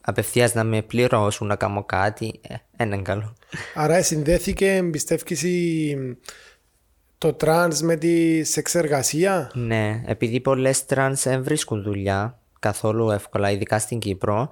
[0.00, 3.34] απευθείας να με πληρώσουν να κάνω κάτι, ε, δεν είναι καλό.
[3.74, 6.18] Άρα συνδέθηκε, πιστεύεις, η-
[7.18, 13.78] το τρανς με τη σεξεργασία; Ναι, επειδή πολλές τρανς δεν βρίσκουν δουλειά καθόλου εύκολα, ειδικά
[13.78, 14.48] στην Κύπρο,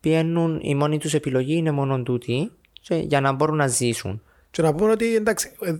[0.00, 2.50] πιένουν, η μόνη τους επιλογή είναι μόνο τούτη
[2.82, 4.22] και για να μπορούν να ζήσουν.
[4.50, 5.74] Και να πούμε ότι εντάξει, ε,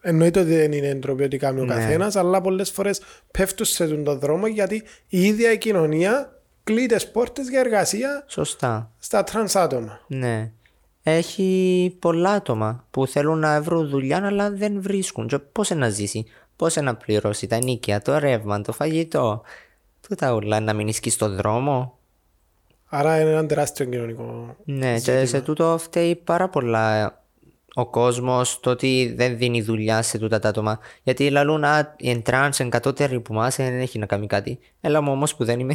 [0.00, 1.74] εννοείται ότι δεν είναι ντροπή ότι κάνει ο Ναι.
[1.74, 6.86] καθένας, αλλά πολλές φορές πέφτουν σε τον το δρόμο γιατί η ίδια η κοινωνία κλείνει
[6.86, 8.90] τις πόρτες για εργασία Σωστά.
[8.98, 10.00] στα τρανς άτομα.
[10.06, 10.50] Ναι.
[11.02, 15.26] Έχει πολλά άτομα που θέλουν να βρουν δουλειά αλλά δεν βρίσκουν.
[15.26, 16.24] Και πώς να ζήσει,
[16.56, 19.42] πώς να πληρώσει τα νοίκια, το ρεύμα, το φαγητό.
[20.08, 21.97] Τούτα όλα να μείνει και στο δρόμο.
[22.88, 24.56] Άρα είναι ένα τεράστιο κοινωνικό.
[24.64, 27.18] Ναι, και σε τούτο φταίει πάρα πολλά
[27.74, 30.78] ο κόσμος το ότι δεν δίνει δουλειά σε τούτα τα άτομα.
[31.02, 34.58] Γιατί λαλούν, Α, οι εντράνς είναι κατώτεροι που μας, δεν έχει να κάνει κάτι.
[34.80, 35.74] Έλα μου όμως που δεν είμαι.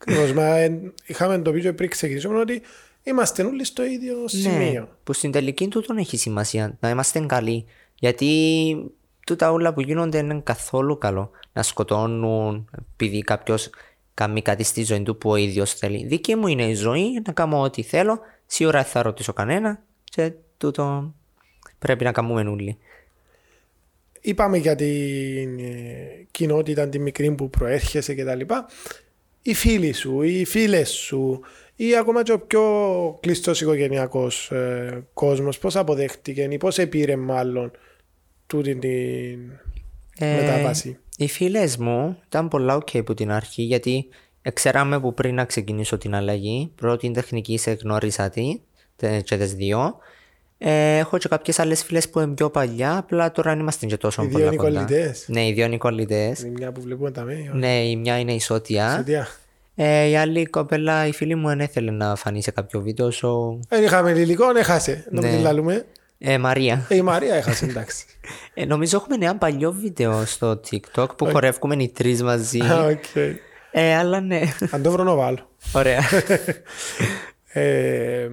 [0.00, 2.62] Ακριβώς, μα, ε, είχαμε το πει και πριν ξεκινήσουμε ότι
[3.02, 4.80] είμαστε όλοι στο ίδιο σημείο.
[4.80, 7.64] Ναι, που στην τελική τούτον έχει σημασία να είμαστε καλοί.
[7.94, 8.26] Γιατί
[9.26, 11.30] τούτα όλα που γίνονται είναι καθόλου καλό.
[11.52, 13.70] Να σκοτώνουν επειδή κάποιος
[14.20, 16.06] κάνει κάτι στη ζωή του που ο ίδιος θέλει.
[16.06, 18.20] Δική μου είναι η ζωή, να κάνω ό,τι θέλω.
[18.46, 19.82] Σίγουρα δεν θα ρωτήσω κανένα.
[20.04, 21.14] Και τούτο
[21.78, 22.78] πρέπει να κάνουμε όλοι.
[24.20, 28.66] Είπαμε για την ε, κοινότητα τη μικρή που προέρχεσαι και τα λοιπά.
[29.42, 31.40] Οι φίλοι σου, οι φίλες σου
[31.76, 32.62] ή ακόμα και ο πιο
[33.20, 37.70] κλειστός οικογενειακός ε, κόσμος πώς αποδέχτηκε ή πώς επήρε μάλλον
[38.46, 39.69] τούτη την Ε,
[40.26, 40.98] μετάβαση.
[41.16, 44.08] Οι φίλες μου ήταν πολλά ok από την αρχή γιατί
[44.52, 46.72] ξέραμε που πριν να ξεκινήσω την αλλαγή.
[46.74, 48.60] Πρώτη τεχνική σε γνώρισα τι,
[48.96, 49.96] τε- και τις δύο.
[50.58, 53.96] Ε, έχω και κάποιες άλλες φίλες που είναι πιο παλιά, απλά τώρα δεν είμαστε και
[53.96, 54.72] τόσο Οι δύο πολλά είναι κοντά.
[54.84, 55.24] κολλητές.
[55.28, 56.40] Ναι, οι δύο είναι κολλητές.
[56.40, 57.50] Είναι μια που βλέπουμε τα μέλη.
[57.52, 58.94] Ναι, η μια είναι η Σότια.
[58.96, 59.26] Σωτιά.
[59.74, 63.58] Ε, η άλλη κοπέλα, η φίλη μου, δεν ήθελε να φανεί σε κάποιο βίντεο, so...
[63.68, 65.06] Δεν είχαμε υλικό, έχασε.
[65.10, 65.36] Να μην Ναι.
[65.36, 65.84] την λαλούμε.
[66.22, 66.86] Ε, Μαρία.
[66.88, 68.04] Ε, η Μαρία έχασε, εντάξει.
[68.54, 72.60] Ε, νομίζω έχουμε ένα παλιό βίντεο στο TikTok που χορεύουμε οι τρεις μαζί.
[72.60, 73.04] Α, οκ.
[73.70, 74.40] ε, αλλά ναι.
[74.70, 75.48] Αν το βρω να βάλω.
[75.72, 76.00] Ωραία.
[77.52, 78.28] Ε,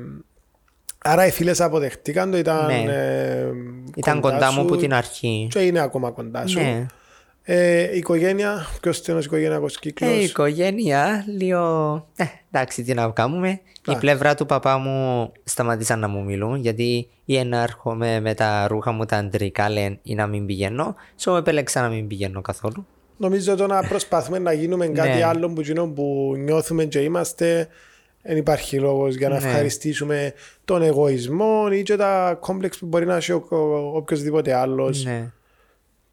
[0.97, 2.83] άρα οι φίλες αποδεχτήκαν το, ήταν, Ναι.
[2.87, 3.47] ε,
[3.95, 5.47] Ήταν κοντά μου σου από την αρχή.
[5.51, 6.59] και είναι ακόμα κοντά σου.
[6.59, 6.85] Ναι.
[7.49, 10.09] Ε, η οικογένεια, ποιος στενός οικογενειακός κύκλος.
[10.11, 12.05] Ε, η οικογένεια, λίγο.
[12.15, 13.59] Ε, εντάξει, τι να κάνουμε.
[13.87, 18.67] Η πλευρά του παπά μου σταματήσαν να μου μιλούν γιατί ή να έρχομαι με τα
[18.67, 20.95] ρούχα μου τα αντρικά λένε ή να μην πηγαίνω.
[21.19, 22.87] So επέλεξα να μην πηγαίνω καθόλου.
[23.17, 25.23] Νομίζω το να προσπαθούμε να γίνουμε κάτι Ναι.
[25.23, 27.67] άλλο που, εκείνο που νιώθουμε και είμαστε
[28.21, 29.47] δεν υπάρχει λόγος για να Ναι.
[29.47, 30.33] ευχαριστήσουμε
[30.65, 33.55] τον εγωισμό ή και τα κόμπλεξ που μπορεί να έχει ο, ο,
[33.97, 35.03] οποιοδήποτε άλλος.
[35.03, 35.31] Ναι.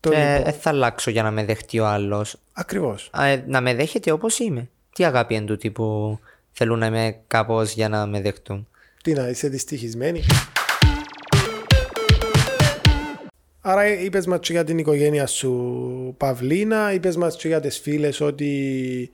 [0.05, 2.37] Το Και λοιπόν, δεν θα αλλάξω για να με δεχτεί ο άλλος.
[2.53, 3.11] Ακριβώς.
[3.47, 4.69] να με δέχεται όπως είμαι.
[4.95, 6.19] Τι αγάπη είναι τούτη που
[6.53, 8.69] θέλουν να είμαι κάπως για να με δεχτούν.
[9.03, 10.23] Τι να είσαι δυστυχισμένη.
[13.61, 18.21] Άρα είπες μας και για την οικογένεια σου Παυλίνα, είπες μας και για τις φίλες
[18.21, 19.11] ότι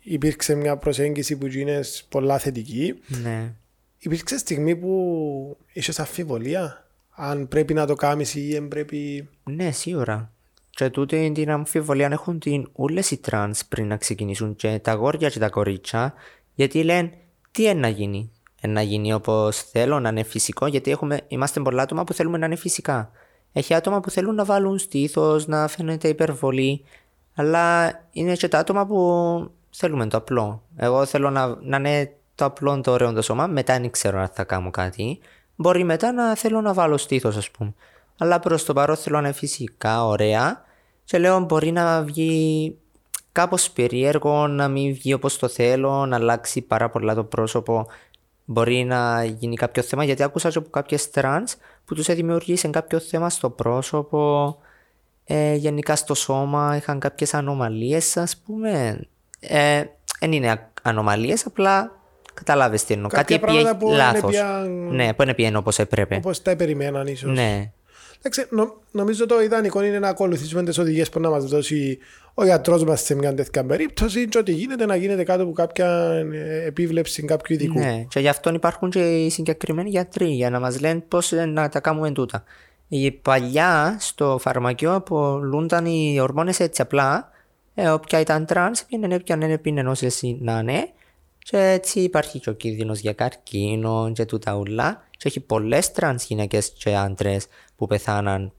[0.00, 2.94] υπήρξε μια προσέγγιση που είναι πολλά θετική.
[3.22, 3.52] Ναι.
[3.98, 6.81] Υπήρξε στιγμή που είσαι αμφιβολία;
[7.14, 9.28] Αν πρέπει να το κάνεις ή δεν πρέπει...
[9.44, 10.32] Ναι, σίγουρα.
[10.70, 15.28] Και τούτη την αμφιβολία έχουν την όλες οι τρανς πριν να ξεκινήσουν και τα αγόρια
[15.28, 16.14] και τα κορίτσια
[16.54, 17.12] γιατί λένε
[17.50, 18.30] τι είναι να γίνει.
[18.62, 22.38] Είναι να γίνει όπως θέλω, να είναι φυσικό γιατί έχουμε, είμαστε πολλά άτομα που θέλουμε
[22.38, 23.10] να είναι φυσικά.
[23.52, 26.84] Έχει άτομα που θέλουν να βάλουν στήθος, να φαίνεται υπερβολή
[27.34, 30.62] αλλά είναι και τα άτομα που θέλουμε το απλό.
[30.76, 34.28] Εγώ θέλω να, να είναι το απλό το ωραίο το σώμα, μετά δεν ξέρω αν
[34.32, 35.18] θα κάνω κάτι.
[35.56, 37.74] Μπορεί μετά να θέλω να βάλω στήθος ας πούμε.
[38.18, 40.64] Αλλά προς το παρόν θέλω να είναι φυσικά, ωραία.
[41.04, 42.76] Και λέω μπορεί να βγει
[43.32, 47.86] κάπως περίεργο, να μην βγει όπως το θέλω, να αλλάξει πάρα πολλά το πρόσωπο.
[48.44, 50.04] μπορεί να γίνει κάποιο θέμα.
[50.04, 54.56] Γιατί άκουσα και από κάποιες τρανς που τους δημιουργήσει κάποιο θέμα στο πρόσωπο,
[55.24, 59.00] ε, γενικά στο σώμα, είχαν κάποιες ανομαλίες, ας πούμε.
[59.40, 59.84] Ε,
[60.20, 62.01] δεν είναι ανομαλίες, απλά
[62.34, 63.08] καταλάβεις τι εννοώ.
[63.08, 64.20] Κάποια Κάτι πήγε πράγματα που λάθος.
[64.20, 66.14] είναι πια- Ναι, που είναι πήγαινε όπως έπρεπε.
[66.16, 67.30] Όπως τα περιμέναν ίσως.
[67.32, 67.70] Ναι,
[68.24, 71.98] Εντάξει, νο- νομίζω το ιδανικό είναι να ακολουθήσουμε τις οδηγίες που να μας δώσει
[72.34, 75.86] ο γιατρός μας σε μια τέτοια περίπτωση και ό,τι γίνεται να γίνεται κάτω από κάποια
[76.32, 77.78] ε, επίβλεψη κάποιου ειδικού.
[77.78, 78.04] ναι.
[78.08, 81.80] Και γι' αυτό υπάρχουν και οι συγκεκριμένοι γιατροί για να μας λένε πώς να τα
[81.80, 82.44] κάνουμε τούτα.
[82.88, 87.30] Η παλιά στο φαρμακείο απολούνταν οι ορμόνες έτσι απλά.
[87.74, 90.88] Ε, όποια ήταν τρανς, πήγαινε έπιανε έπινε όσες να είναι.
[91.42, 95.04] Και έτσι υπάρχει και ο κίνδυνος για καρκίνο και τούτα ούλα.
[95.10, 98.52] Και έχει πολλές τρανς γυναίκες και άντρες που πεθάναν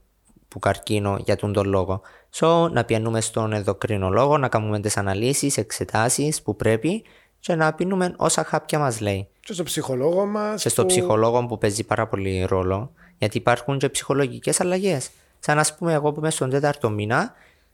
[0.48, 2.00] που καρκίνο για τούτον τον λόγο.
[2.34, 7.02] So, να πιανούμε στον ενδοκρινολόγο, να κάνουμε τις αναλύσεις, εξετάσεις που πρέπει
[7.40, 9.28] και να πίνουμε όσα χάπια μας λέει.
[9.40, 10.62] Και στο ψυχολόγο μας.
[10.62, 15.10] Και στο που- ψυχολόγο που παίζει πάρα πολύ ρόλο, γιατί υπάρχουν και ψυχολογικές αλλαγές.
[15.38, 17.32] Σαν ας πούμε, εγώ που είμαι στον τέταρτο μήνα,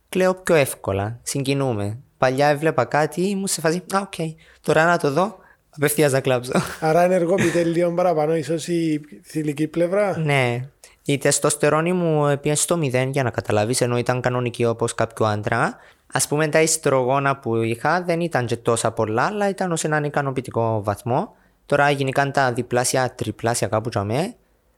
[0.09, 1.19] κλαίω πιο εύκολα.
[1.23, 1.99] Συγκινούμαι.
[2.21, 3.83] Παλιά έβλεπα κάτι, ήμουν σε φάση.
[3.95, 4.15] Α, οκ.
[4.61, 5.39] Τώρα να το δω,
[5.71, 6.53] απευθείας να κλάψω.
[6.81, 10.19] Άρα ενεργοποιείται λίγο παραπάνω ίσως η θηλυκή πλευρά.
[10.19, 10.61] ναι.
[11.05, 15.77] Η τεστοστερόνη μου πήγε στο μηδέν για να καταλάβεις, ενώ ήταν κανονική όπως κάποιο άντρα.
[16.13, 20.05] Ας πούμε, τα οιστρογόνα που είχα δεν ήταν και τόσα πολλά, αλλά ήταν ως έναν
[20.05, 21.35] ικανοποιητικό βαθμό.
[21.67, 24.35] Τώρα γίνηκαν τα διπλάσια, τριπλάσια κάπου για με.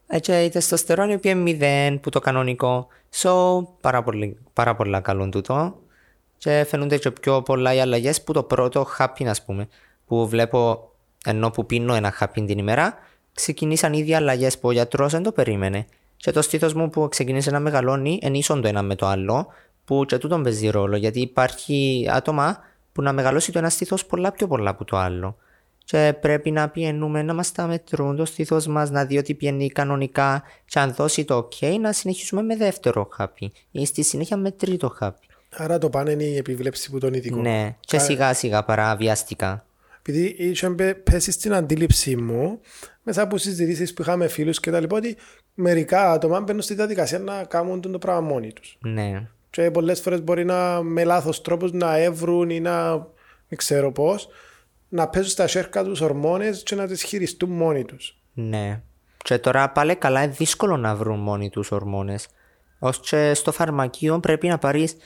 [0.07, 2.87] Έτσι η τεστοστερόνη πήγε μηδέν που το κανονικό.
[3.15, 3.31] So,
[3.81, 5.82] πάρα πολύ, πάρα πολλά καλό τούτο.
[6.43, 9.69] Και φαίνονται και πιο πολλά οι αλλαγές που το πρώτο χάπιν, ας πούμε,
[10.07, 10.91] που βλέπω
[11.25, 12.95] ενώ που πίνω ένα χάπιν την ημέρα,
[13.33, 15.87] ξεκινήσαν ήδη αλλαγές που ο γιατρός δεν το περίμενε.
[16.17, 19.47] Και το στήθος μου που ξεκίνησε να μεγαλώνει ενίσον το ένα με το άλλο,
[19.85, 22.59] που και τούτον παίζει ρόλο, γιατί υπάρχει άτομα
[22.93, 25.37] που να μεγαλώσει το ένα στήθος πολλά πιο πολλά από το άλλο.
[25.85, 29.71] Και πρέπει να πιένουμε να μας τα μετρούν το στήθος μας, να δει ότι πιένει
[29.71, 34.51] κανονικά, και αν δώσει το OK, να συνεχίσουμε με δεύτερο χάπι ή στη συνέχεια με
[34.51, 35.27] τρίτο χάπι.
[35.57, 37.37] Άρα το πάνε είναι η επιβλέψη που τον ειδικό.
[37.41, 39.67] Ναι, και σιγά σιγά παρά βιαστικά.
[39.99, 42.61] Επειδή είχε μπε- πέσεις στην αντίληψή μου,
[43.03, 45.17] μέσα από συζητήσεις που είχαμε φίλους και τα λοιπά, ότι
[45.55, 48.79] μερικά άτομα μπαίνουν στη διαδικασία να κάνουν το πράγμα μόνοι τους.
[48.81, 52.93] Ναι, Και πολλές φορές μπορεί να με λάθος τρόπος να έβρουν ή να.
[53.49, 54.29] δεν ξέρω πώς,
[54.89, 58.19] να παίζουν στα σέρκα τους ορμόνες και να τις χειριστούν μόνοι τους.
[58.33, 58.81] ναι.
[59.25, 62.29] Και τώρα πάλι καλά είναι δύσκολο να βρουν μόνοι τους ορμόνες.
[62.79, 64.97] Ώστε στο φαρμακείο πρέπει να πάρεις,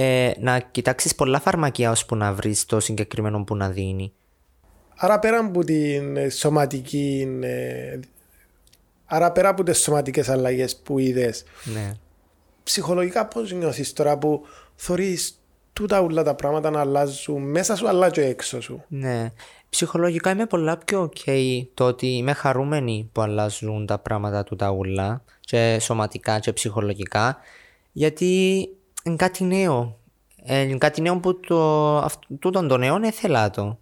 [0.00, 4.12] ε, να κοιτάξεις πολλά φαρμακεία ώσπου να βρεις το συγκεκριμένο που να δίνει.
[4.96, 7.38] Άρα πέρα από την ε, σωματική.
[7.40, 7.98] ε,
[9.06, 11.92] Άρα πέρα από τις σωματικές αλλαγές που είδες, Ναι.
[12.62, 15.40] ψυχολογικά πώς νιώθεις τώρα που θωρείς
[15.72, 19.32] τούτα όλα τα πράγματα να αλλάζουν μέσα σου αλλά και έξω σου; Ναι.
[19.70, 24.70] Ψυχολογικά είμαι πολλά πιο ok το ότι είμαι χαρούμενη που αλλάζουν τα πράγματα του τα
[24.70, 27.36] ούλα και σωματικά και ψυχολογικά
[27.92, 28.68] γιατί
[29.04, 29.96] είναι κάτι νέο.
[30.44, 33.78] Ε, Είναι κάτι νέο που το, αυ- τούτον το νέο ήθελα το.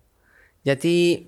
[0.63, 1.25] Γιατί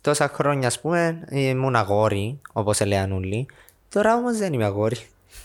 [0.00, 3.46] τόσα χρόνια ας πούμε ήμουν αγόρι όπως έλεγαν όλοι
[3.88, 4.96] τώρα όμως δεν είμαι αγόρι.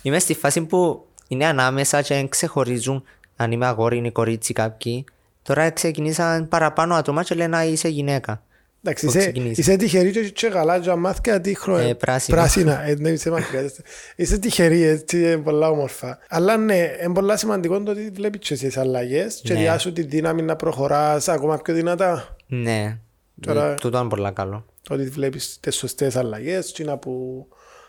[0.01, 3.03] Είμαι στη φάση που είναι ανάμεσα και ξεχωρίζουν
[3.35, 5.05] αν είμαι αγόρι είναι κορίτσι κάποιοι.
[5.43, 8.41] Τώρα ξεκινήσαν παραπάνω άτομα και λένε «Α, είσαι γυναίκα.
[8.87, 9.61] Εντάξει, Που είσαι, ξεκινήσει.
[9.61, 11.87] είσαι τυχερή και, και καλά και μάθηκα τι χρόνια.
[11.87, 12.37] Ε, πράσινο.
[12.37, 13.71] Πράσινα, ε, ναι, είσαι μακριά.
[14.15, 16.19] Είσαι τυχερή, έτσι, είναι πολλά όμορφα.
[16.29, 19.59] Αλλά ναι, είναι πολλά σημαντικό το ότι βλέπεις και εσείς αλλαγές και Ναι.
[19.59, 22.35] διάσου τη δύναμη να προχωράς ακόμα πιο δυνατά.
[22.47, 22.97] Ναι,
[23.41, 24.65] Τώρα- τούτο είναι πολύ καλό.
[24.81, 27.47] Το ότι βλέπεις τις σωστές αλλαγές, τσίνα που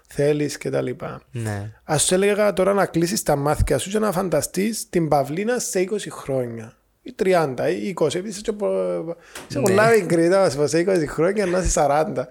[0.09, 1.23] θέλεις και τα λοιπά.
[1.31, 1.73] Ναι.
[1.85, 5.81] Ας σου έλεγα τώρα να κλείσεις τα μάτια σου και να φανταστείς την Παυλίνα σε
[5.81, 6.77] 20 χρόνια.
[7.07, 8.15] Ή 30 ή 20.
[8.25, 9.17] Είσαι, και πο-
[9.49, 12.27] είσαι πολλά μικρή, να μας πω, σε 20 χρόνια να είσαι 40.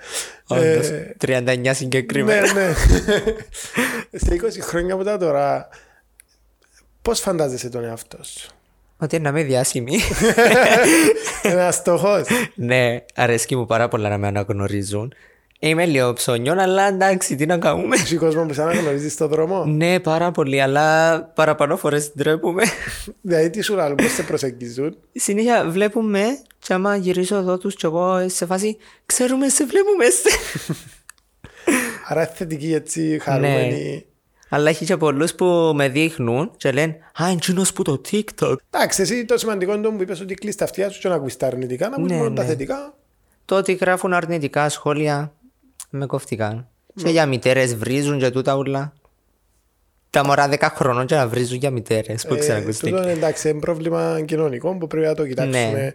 [0.47, 2.53] Όντως, Ε, 39 συγκεκριμένα.
[2.53, 2.73] ναι, ναι.
[4.25, 5.67] σε 20 χρόνια από τα τώρα,
[7.01, 8.49] πώς φαντάζεσαι τον εαυτό σου;
[8.97, 9.99] Ότι να είμαι διάσημη.
[11.43, 12.27] Ένας στόχος.
[12.55, 15.13] ναι, αρέσκει μου πάρα πολλά να με αναγνωρίζουν.
[15.59, 17.95] Είμαι λίγο ψωνιόν, αλλά εντάξει, τι να κάνουμε.
[17.95, 19.65] Έχει κόσμο που σε αναγνωρίζει στον δρόμο.
[19.65, 22.63] ναι, πάρα πολύ, αλλά παραπάνω φορές ντρέπουμε.
[23.21, 26.23] Δηλαδή τι σου λαλούν, πώς σε προσεγγίζουν; Συνέχεια βλέπουμε,
[26.59, 30.05] και άμα γυρίσω εδώ τους, και εγώ σε φάση, ξέρουμε, σε βλέπουμε.
[30.09, 30.29] σε».
[32.07, 34.05] Άρα θετική έτσι, χαρούμενη.
[34.49, 38.55] αλλά έχει και πολλούς που με δείχνουν και λένε Α, εντζήνος που το TikTok.
[38.69, 41.15] Εντάξει, εσύ το σημαντικό είναι το που είπες ότι κλείς τα αυτιά σου και να
[41.15, 42.47] ακούεις τα αρνητικά, να ακούεις Ναι, μόνο τα ναι.
[42.47, 42.93] θετικά.
[43.45, 45.33] Το ότι γράφουν αρνητικά σχόλια
[45.89, 46.67] με κοφτήκαν.
[46.95, 48.93] Και για μητέρες βρίζουν και τούτα ούλα.
[50.09, 52.25] Τα μωρά 10 χρονών και να βρίζουν για μητέρες.
[52.27, 55.71] Που ξέρω Ε, τούτο είναι εντάξει, είναι πρόβλημα κοινωνικό που πρέπει να το κοιτάξουμε.
[55.71, 55.91] Ναι.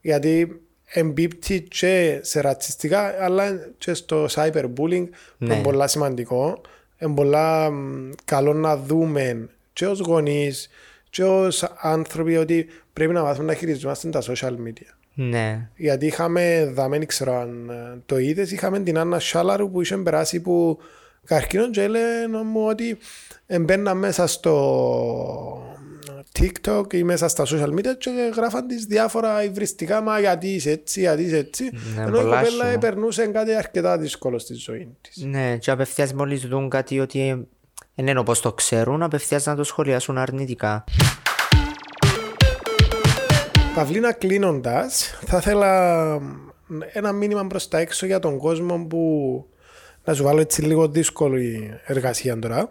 [0.00, 4.74] Γιατί εμπίπτει και σε ρατσιστικά αλλά και στο cyberbullying
[5.08, 5.54] που Ναι.
[5.54, 6.60] είναι πολλά σημαντικό.
[6.98, 10.68] Είναι πολλά μ, καλό να δούμε και ως γονείς
[11.10, 14.99] και ως άνθρωποι ότι πρέπει να μάθουμε να χειριζόμαστε τα social media.
[15.14, 15.68] Ναι.
[15.76, 19.96] Γιατί είχαμε, δάμε, δεν ξέρω αν ε, το είδες, είχαμε την Άννα Σάλαρου που είχε
[19.96, 20.78] περάσει που
[21.24, 22.98] καρκίνο και έλεγε μου ότι
[23.60, 24.54] μπαίνα μέσα στο
[26.38, 31.00] TikTok ή μέσα στα social media και γράφαν τις διάφορα υβριστικά μα γιατί είσαι έτσι,
[31.00, 31.70] γιατί είσαι έτσι.
[31.96, 32.78] Ναι, Ενώ η πολλά κοπέλα άσχημα.
[32.78, 35.16] περνούσε κάτι αρκετά δύσκολο στη ζωή της.
[35.24, 37.48] Ναι, και απευθείας μόλις δουν κάτι ότι
[37.94, 40.84] δεν είναι όπως το ξέρουν, απευθείας να το σχολιάσουν αρνητικά.
[43.80, 46.20] Παυλίνα κλείνοντας, θα ήθελα
[46.92, 49.44] ένα μήνυμα προς τα έξω για τον κόσμο που.
[50.04, 52.68] Να σου βάλω έτσι λίγο δύσκολη εργασία τώρα.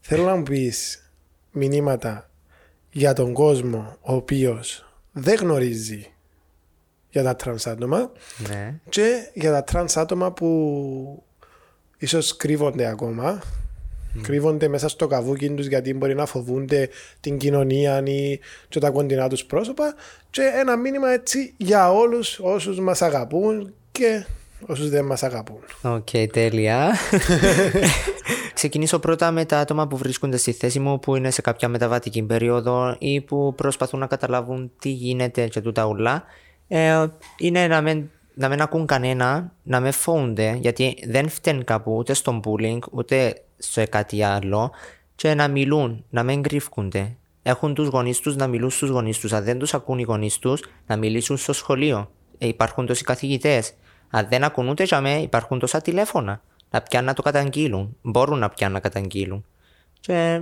[0.00, 1.10] Θέλω να μου πεις
[1.50, 2.30] μηνύματα
[2.90, 6.12] για τον κόσμο ο οποίος δεν γνωρίζει
[7.10, 8.12] για τα τρανς άτομα
[8.48, 8.80] Ναι.
[8.88, 11.22] και για τα τρανς άτομα που
[11.98, 13.42] ίσως κρύβονται ακόμα.
[14.22, 16.88] Κρύβονται μέσα στο καβούκι τους γιατί μπορεί να φοβούνται
[17.20, 19.94] την κοινωνία ή και τα κοντινά τους πρόσωπα
[20.30, 24.24] και ένα μήνυμα έτσι για όλους όσους μας αγαπούν και
[24.66, 25.58] όσους δεν μας αγαπούν.
[25.82, 26.92] Οκ, τέλεια.
[28.54, 32.22] Ξεκινήσω πρώτα με τα άτομα που βρίσκονται στη θέση μου που είναι σε κάποια μεταβατική
[32.22, 36.24] περίοδο ή που προσπαθούν να καταλάβουν τι γίνεται και τούτα ούλα.
[36.68, 37.06] Ε,
[37.38, 42.14] είναι να μην, να μην ακούν κανένα, να μην φοβούνται γιατί δεν φταίνουν κάπου ούτε
[42.14, 44.70] στο bullying ούτε σε κάτι άλλο
[45.14, 47.16] και να μιλούν, να μην κρύφκονται.
[47.42, 49.32] Έχουν τους γονείς τους να μιλούν στους γονείς τους.
[49.32, 52.10] Αν δεν τους ακούν οι γονείς τους, να μιλήσουν στο σχολείο.
[52.38, 53.72] Ε, υπάρχουν τόσοι καθηγητές.
[54.10, 56.42] Αν δεν ακούν ούτε για μέ, υπάρχουν τόσα τηλέφωνα.
[56.70, 57.96] Να πιάνουν να το καταγγείλουν.
[58.02, 59.44] Μπορούν να πιάνουν να καταγγείλουν.
[60.00, 60.40] Και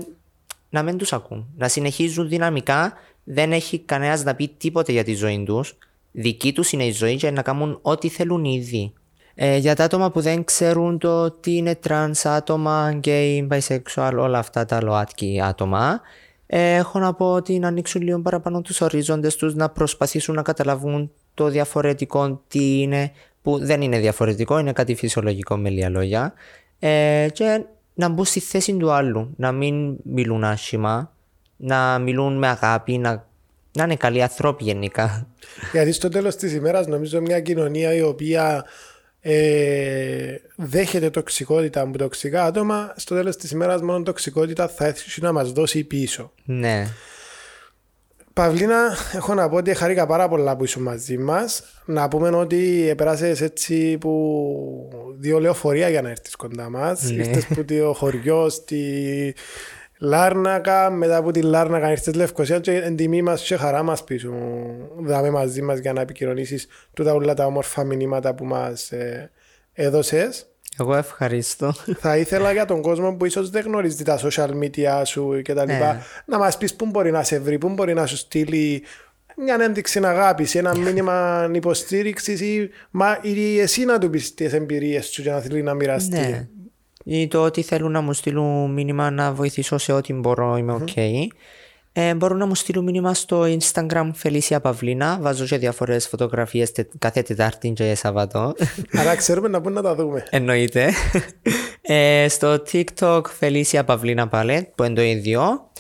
[0.71, 1.47] να μην τους ακούν.
[1.57, 2.93] Να συνεχίζουν δυναμικά.
[3.25, 5.77] Δεν έχει κανένας να πει τίποτε για τη ζωή τους.
[6.13, 8.93] Δική τους είναι η ζωή και να κάνουν ό,τι θέλουν ήδη.
[9.35, 14.39] Ε, για τα άτομα που δεν ξέρουν το τι είναι trans άτομα, gay, bisexual, όλα
[14.39, 16.01] αυτά τα ΛΟΑΤΚΙ άτομα,
[16.47, 20.43] ε, έχω να πω ότι να ανοίξουν λίγο παραπάνω τους ορίζοντες τους, να προσπαθήσουν να
[20.43, 23.13] καταλαβούν το διαφορετικό τι είναι,
[23.43, 26.33] που δεν είναι διαφορετικό, είναι κάτι φυσιολογικό με λίγα λόγια,
[26.79, 27.65] ε, και
[27.95, 31.13] να μπουν στη θέση του άλλου, να μην μιλούν άσχημα,
[31.57, 33.27] να μιλούν με αγάπη, να,
[33.73, 35.27] να είναι καλοί ανθρώποι γενικά.
[35.73, 38.65] Γιατί στο τέλος της ημέρας νομίζω μια κοινωνία η οποία
[39.21, 45.33] ε, δέχεται τοξικότητα από τοξικά άτομα, στο τέλος της ημέρας μόνο τοξικότητα θα έρθει να
[45.33, 46.33] μας δώσει πίσω.
[46.45, 46.87] ναι.
[48.33, 51.63] Παυλίνα, έχω να πω ότι χαρήκα πάρα πολλά που ήσουν μαζί μας.
[51.85, 57.03] Να πούμε ότι επέρασες έτσι που δύο λεωφορεία για να έρθεις κοντά μας.
[57.03, 57.13] Ναι.
[57.23, 59.35] Ήρθες που το χωριός στη
[60.03, 64.33] Λάρνακα, μετά από τη Λάρνακα ήρθε Λευκοσία και εν τιμή μας και χαρά μας πίσω.
[65.01, 69.31] Δάμε μαζί μας για να επικοινωνήσεις τούτα όλα τα όμορφα μηνύματα που μας ε,
[69.73, 70.45] έδωσες.
[70.79, 71.73] Εγώ ευχαριστώ.
[71.99, 75.65] Θα ήθελα για τον κόσμο που ίσως δεν γνωρίζει τα social media σου και τα
[75.65, 76.01] λοιπά, Ναι.
[76.27, 78.83] να μας πεις πού μπορεί να σε βρει, πού μπορεί να σου στείλει
[79.37, 85.07] μια ένδειξη αγάπης, ένα μήνυμα υποστήριξης ή, μα, ή εσύ να του πεις τις εμπειρίες
[85.07, 86.19] σου και να θέλει να μοιραστεί.
[86.19, 86.49] Ναι.
[87.05, 90.97] Ή το ότι θέλουν να μου στείλουν μήνυμα να βοηθήσω σε ό,τι μπορώ, είμαι οκ.
[91.93, 95.17] Ε, μπορούν να μου στείλουν μήνυμα στο Instagram Felicia Pavlina.
[95.21, 98.55] Βάζω και διάφορες φωτογραφίες τε- κάθε Τετάρτη και Σάββατο.
[99.01, 100.25] Άρα ξέρουμε να πού να τα δούμε.
[100.31, 100.93] Εννοείται.
[101.83, 105.71] Ε, στο TikTok Felicia Pavlina πάλι, που είναι το ίδιο.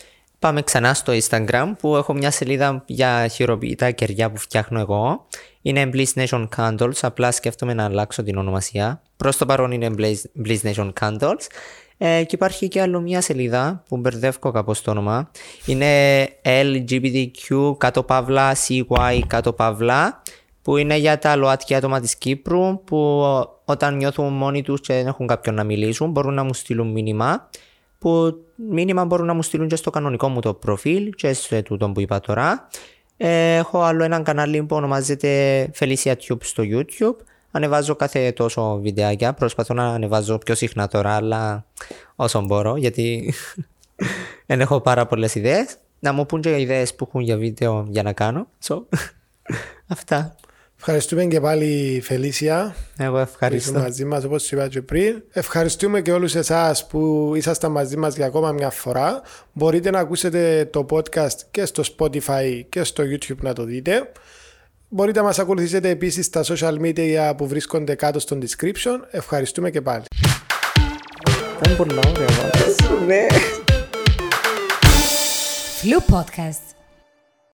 [0.40, 5.26] Πάμε ξανά στο Instagram που έχω μια σελίδα για χειροποίητα κεριά που φτιάχνω εγώ.
[5.62, 9.02] Είναι Bliss Nation Candles, απλά σκέφτομαι να αλλάξω την ονομασία.
[9.16, 11.46] Προς το παρόν είναι Bliss- Bliss Nation Candles.
[11.98, 15.30] Ε, και υπάρχει και άλλο μια σελίδα που μπερδεύω κάπως το όνομα.
[15.66, 20.22] Είναι LGBTQ κάτω παύλα CY κάτω παύλα
[20.62, 23.22] που είναι για τα ΛΟΑΤΚΙ άτομα της Κύπρου που
[23.64, 27.48] όταν νιώθουν μόνοι τους και δεν έχουν κάποιον να μιλήσουν μπορούν να μου στείλουν μήνυμα
[28.00, 31.90] που μήνυμα μπορούν να μου στείλουν και στο κανονικό μου το προφίλ και σε τούτο
[31.90, 32.68] που είπα τώρα.
[33.16, 37.16] Ε, έχω άλλο ένα κανάλι που ονομάζεται Felicia Tube στο YouTube.
[37.50, 39.32] Ανεβάζω κάθε τόσο βιντεάκια.
[39.32, 41.66] Προσπαθώ να ανεβάζω πιο συχνά τώρα, αλλά
[42.16, 43.34] όσο μπορώ, γιατί
[44.46, 45.76] δεν έχω πάρα πολλές ιδέες.
[45.98, 48.46] Να μου πούν και ιδέες που έχουν για βίντεο για να κάνω.
[48.68, 48.82] So,
[49.94, 50.36] αυτά.
[50.82, 53.78] Ευχαριστούμε και πάλι Φελίσια Εγώ που ήσουν ευχαριστώ.
[53.78, 55.22] μαζί μας όπως σου είπα και πριν.
[55.32, 59.22] Ευχαριστούμε και όλους εσάς που ήσασταν μαζί μας για ακόμα μια φορά.
[59.52, 64.12] Μπορείτε να ακούσετε το podcast και στο Spotify και στο YouTube να το δείτε.
[64.88, 68.98] Μπορείτε να μας ακολουθήσετε επίσης στα social media που βρίσκονται κάτω στο description.
[69.10, 70.04] Ευχαριστούμε και πάλι.
[71.62, 72.26] Ήταν πολύ ωραίο.
[73.06, 73.26] Ναι.
[75.82, 76.69] Flu Podcast.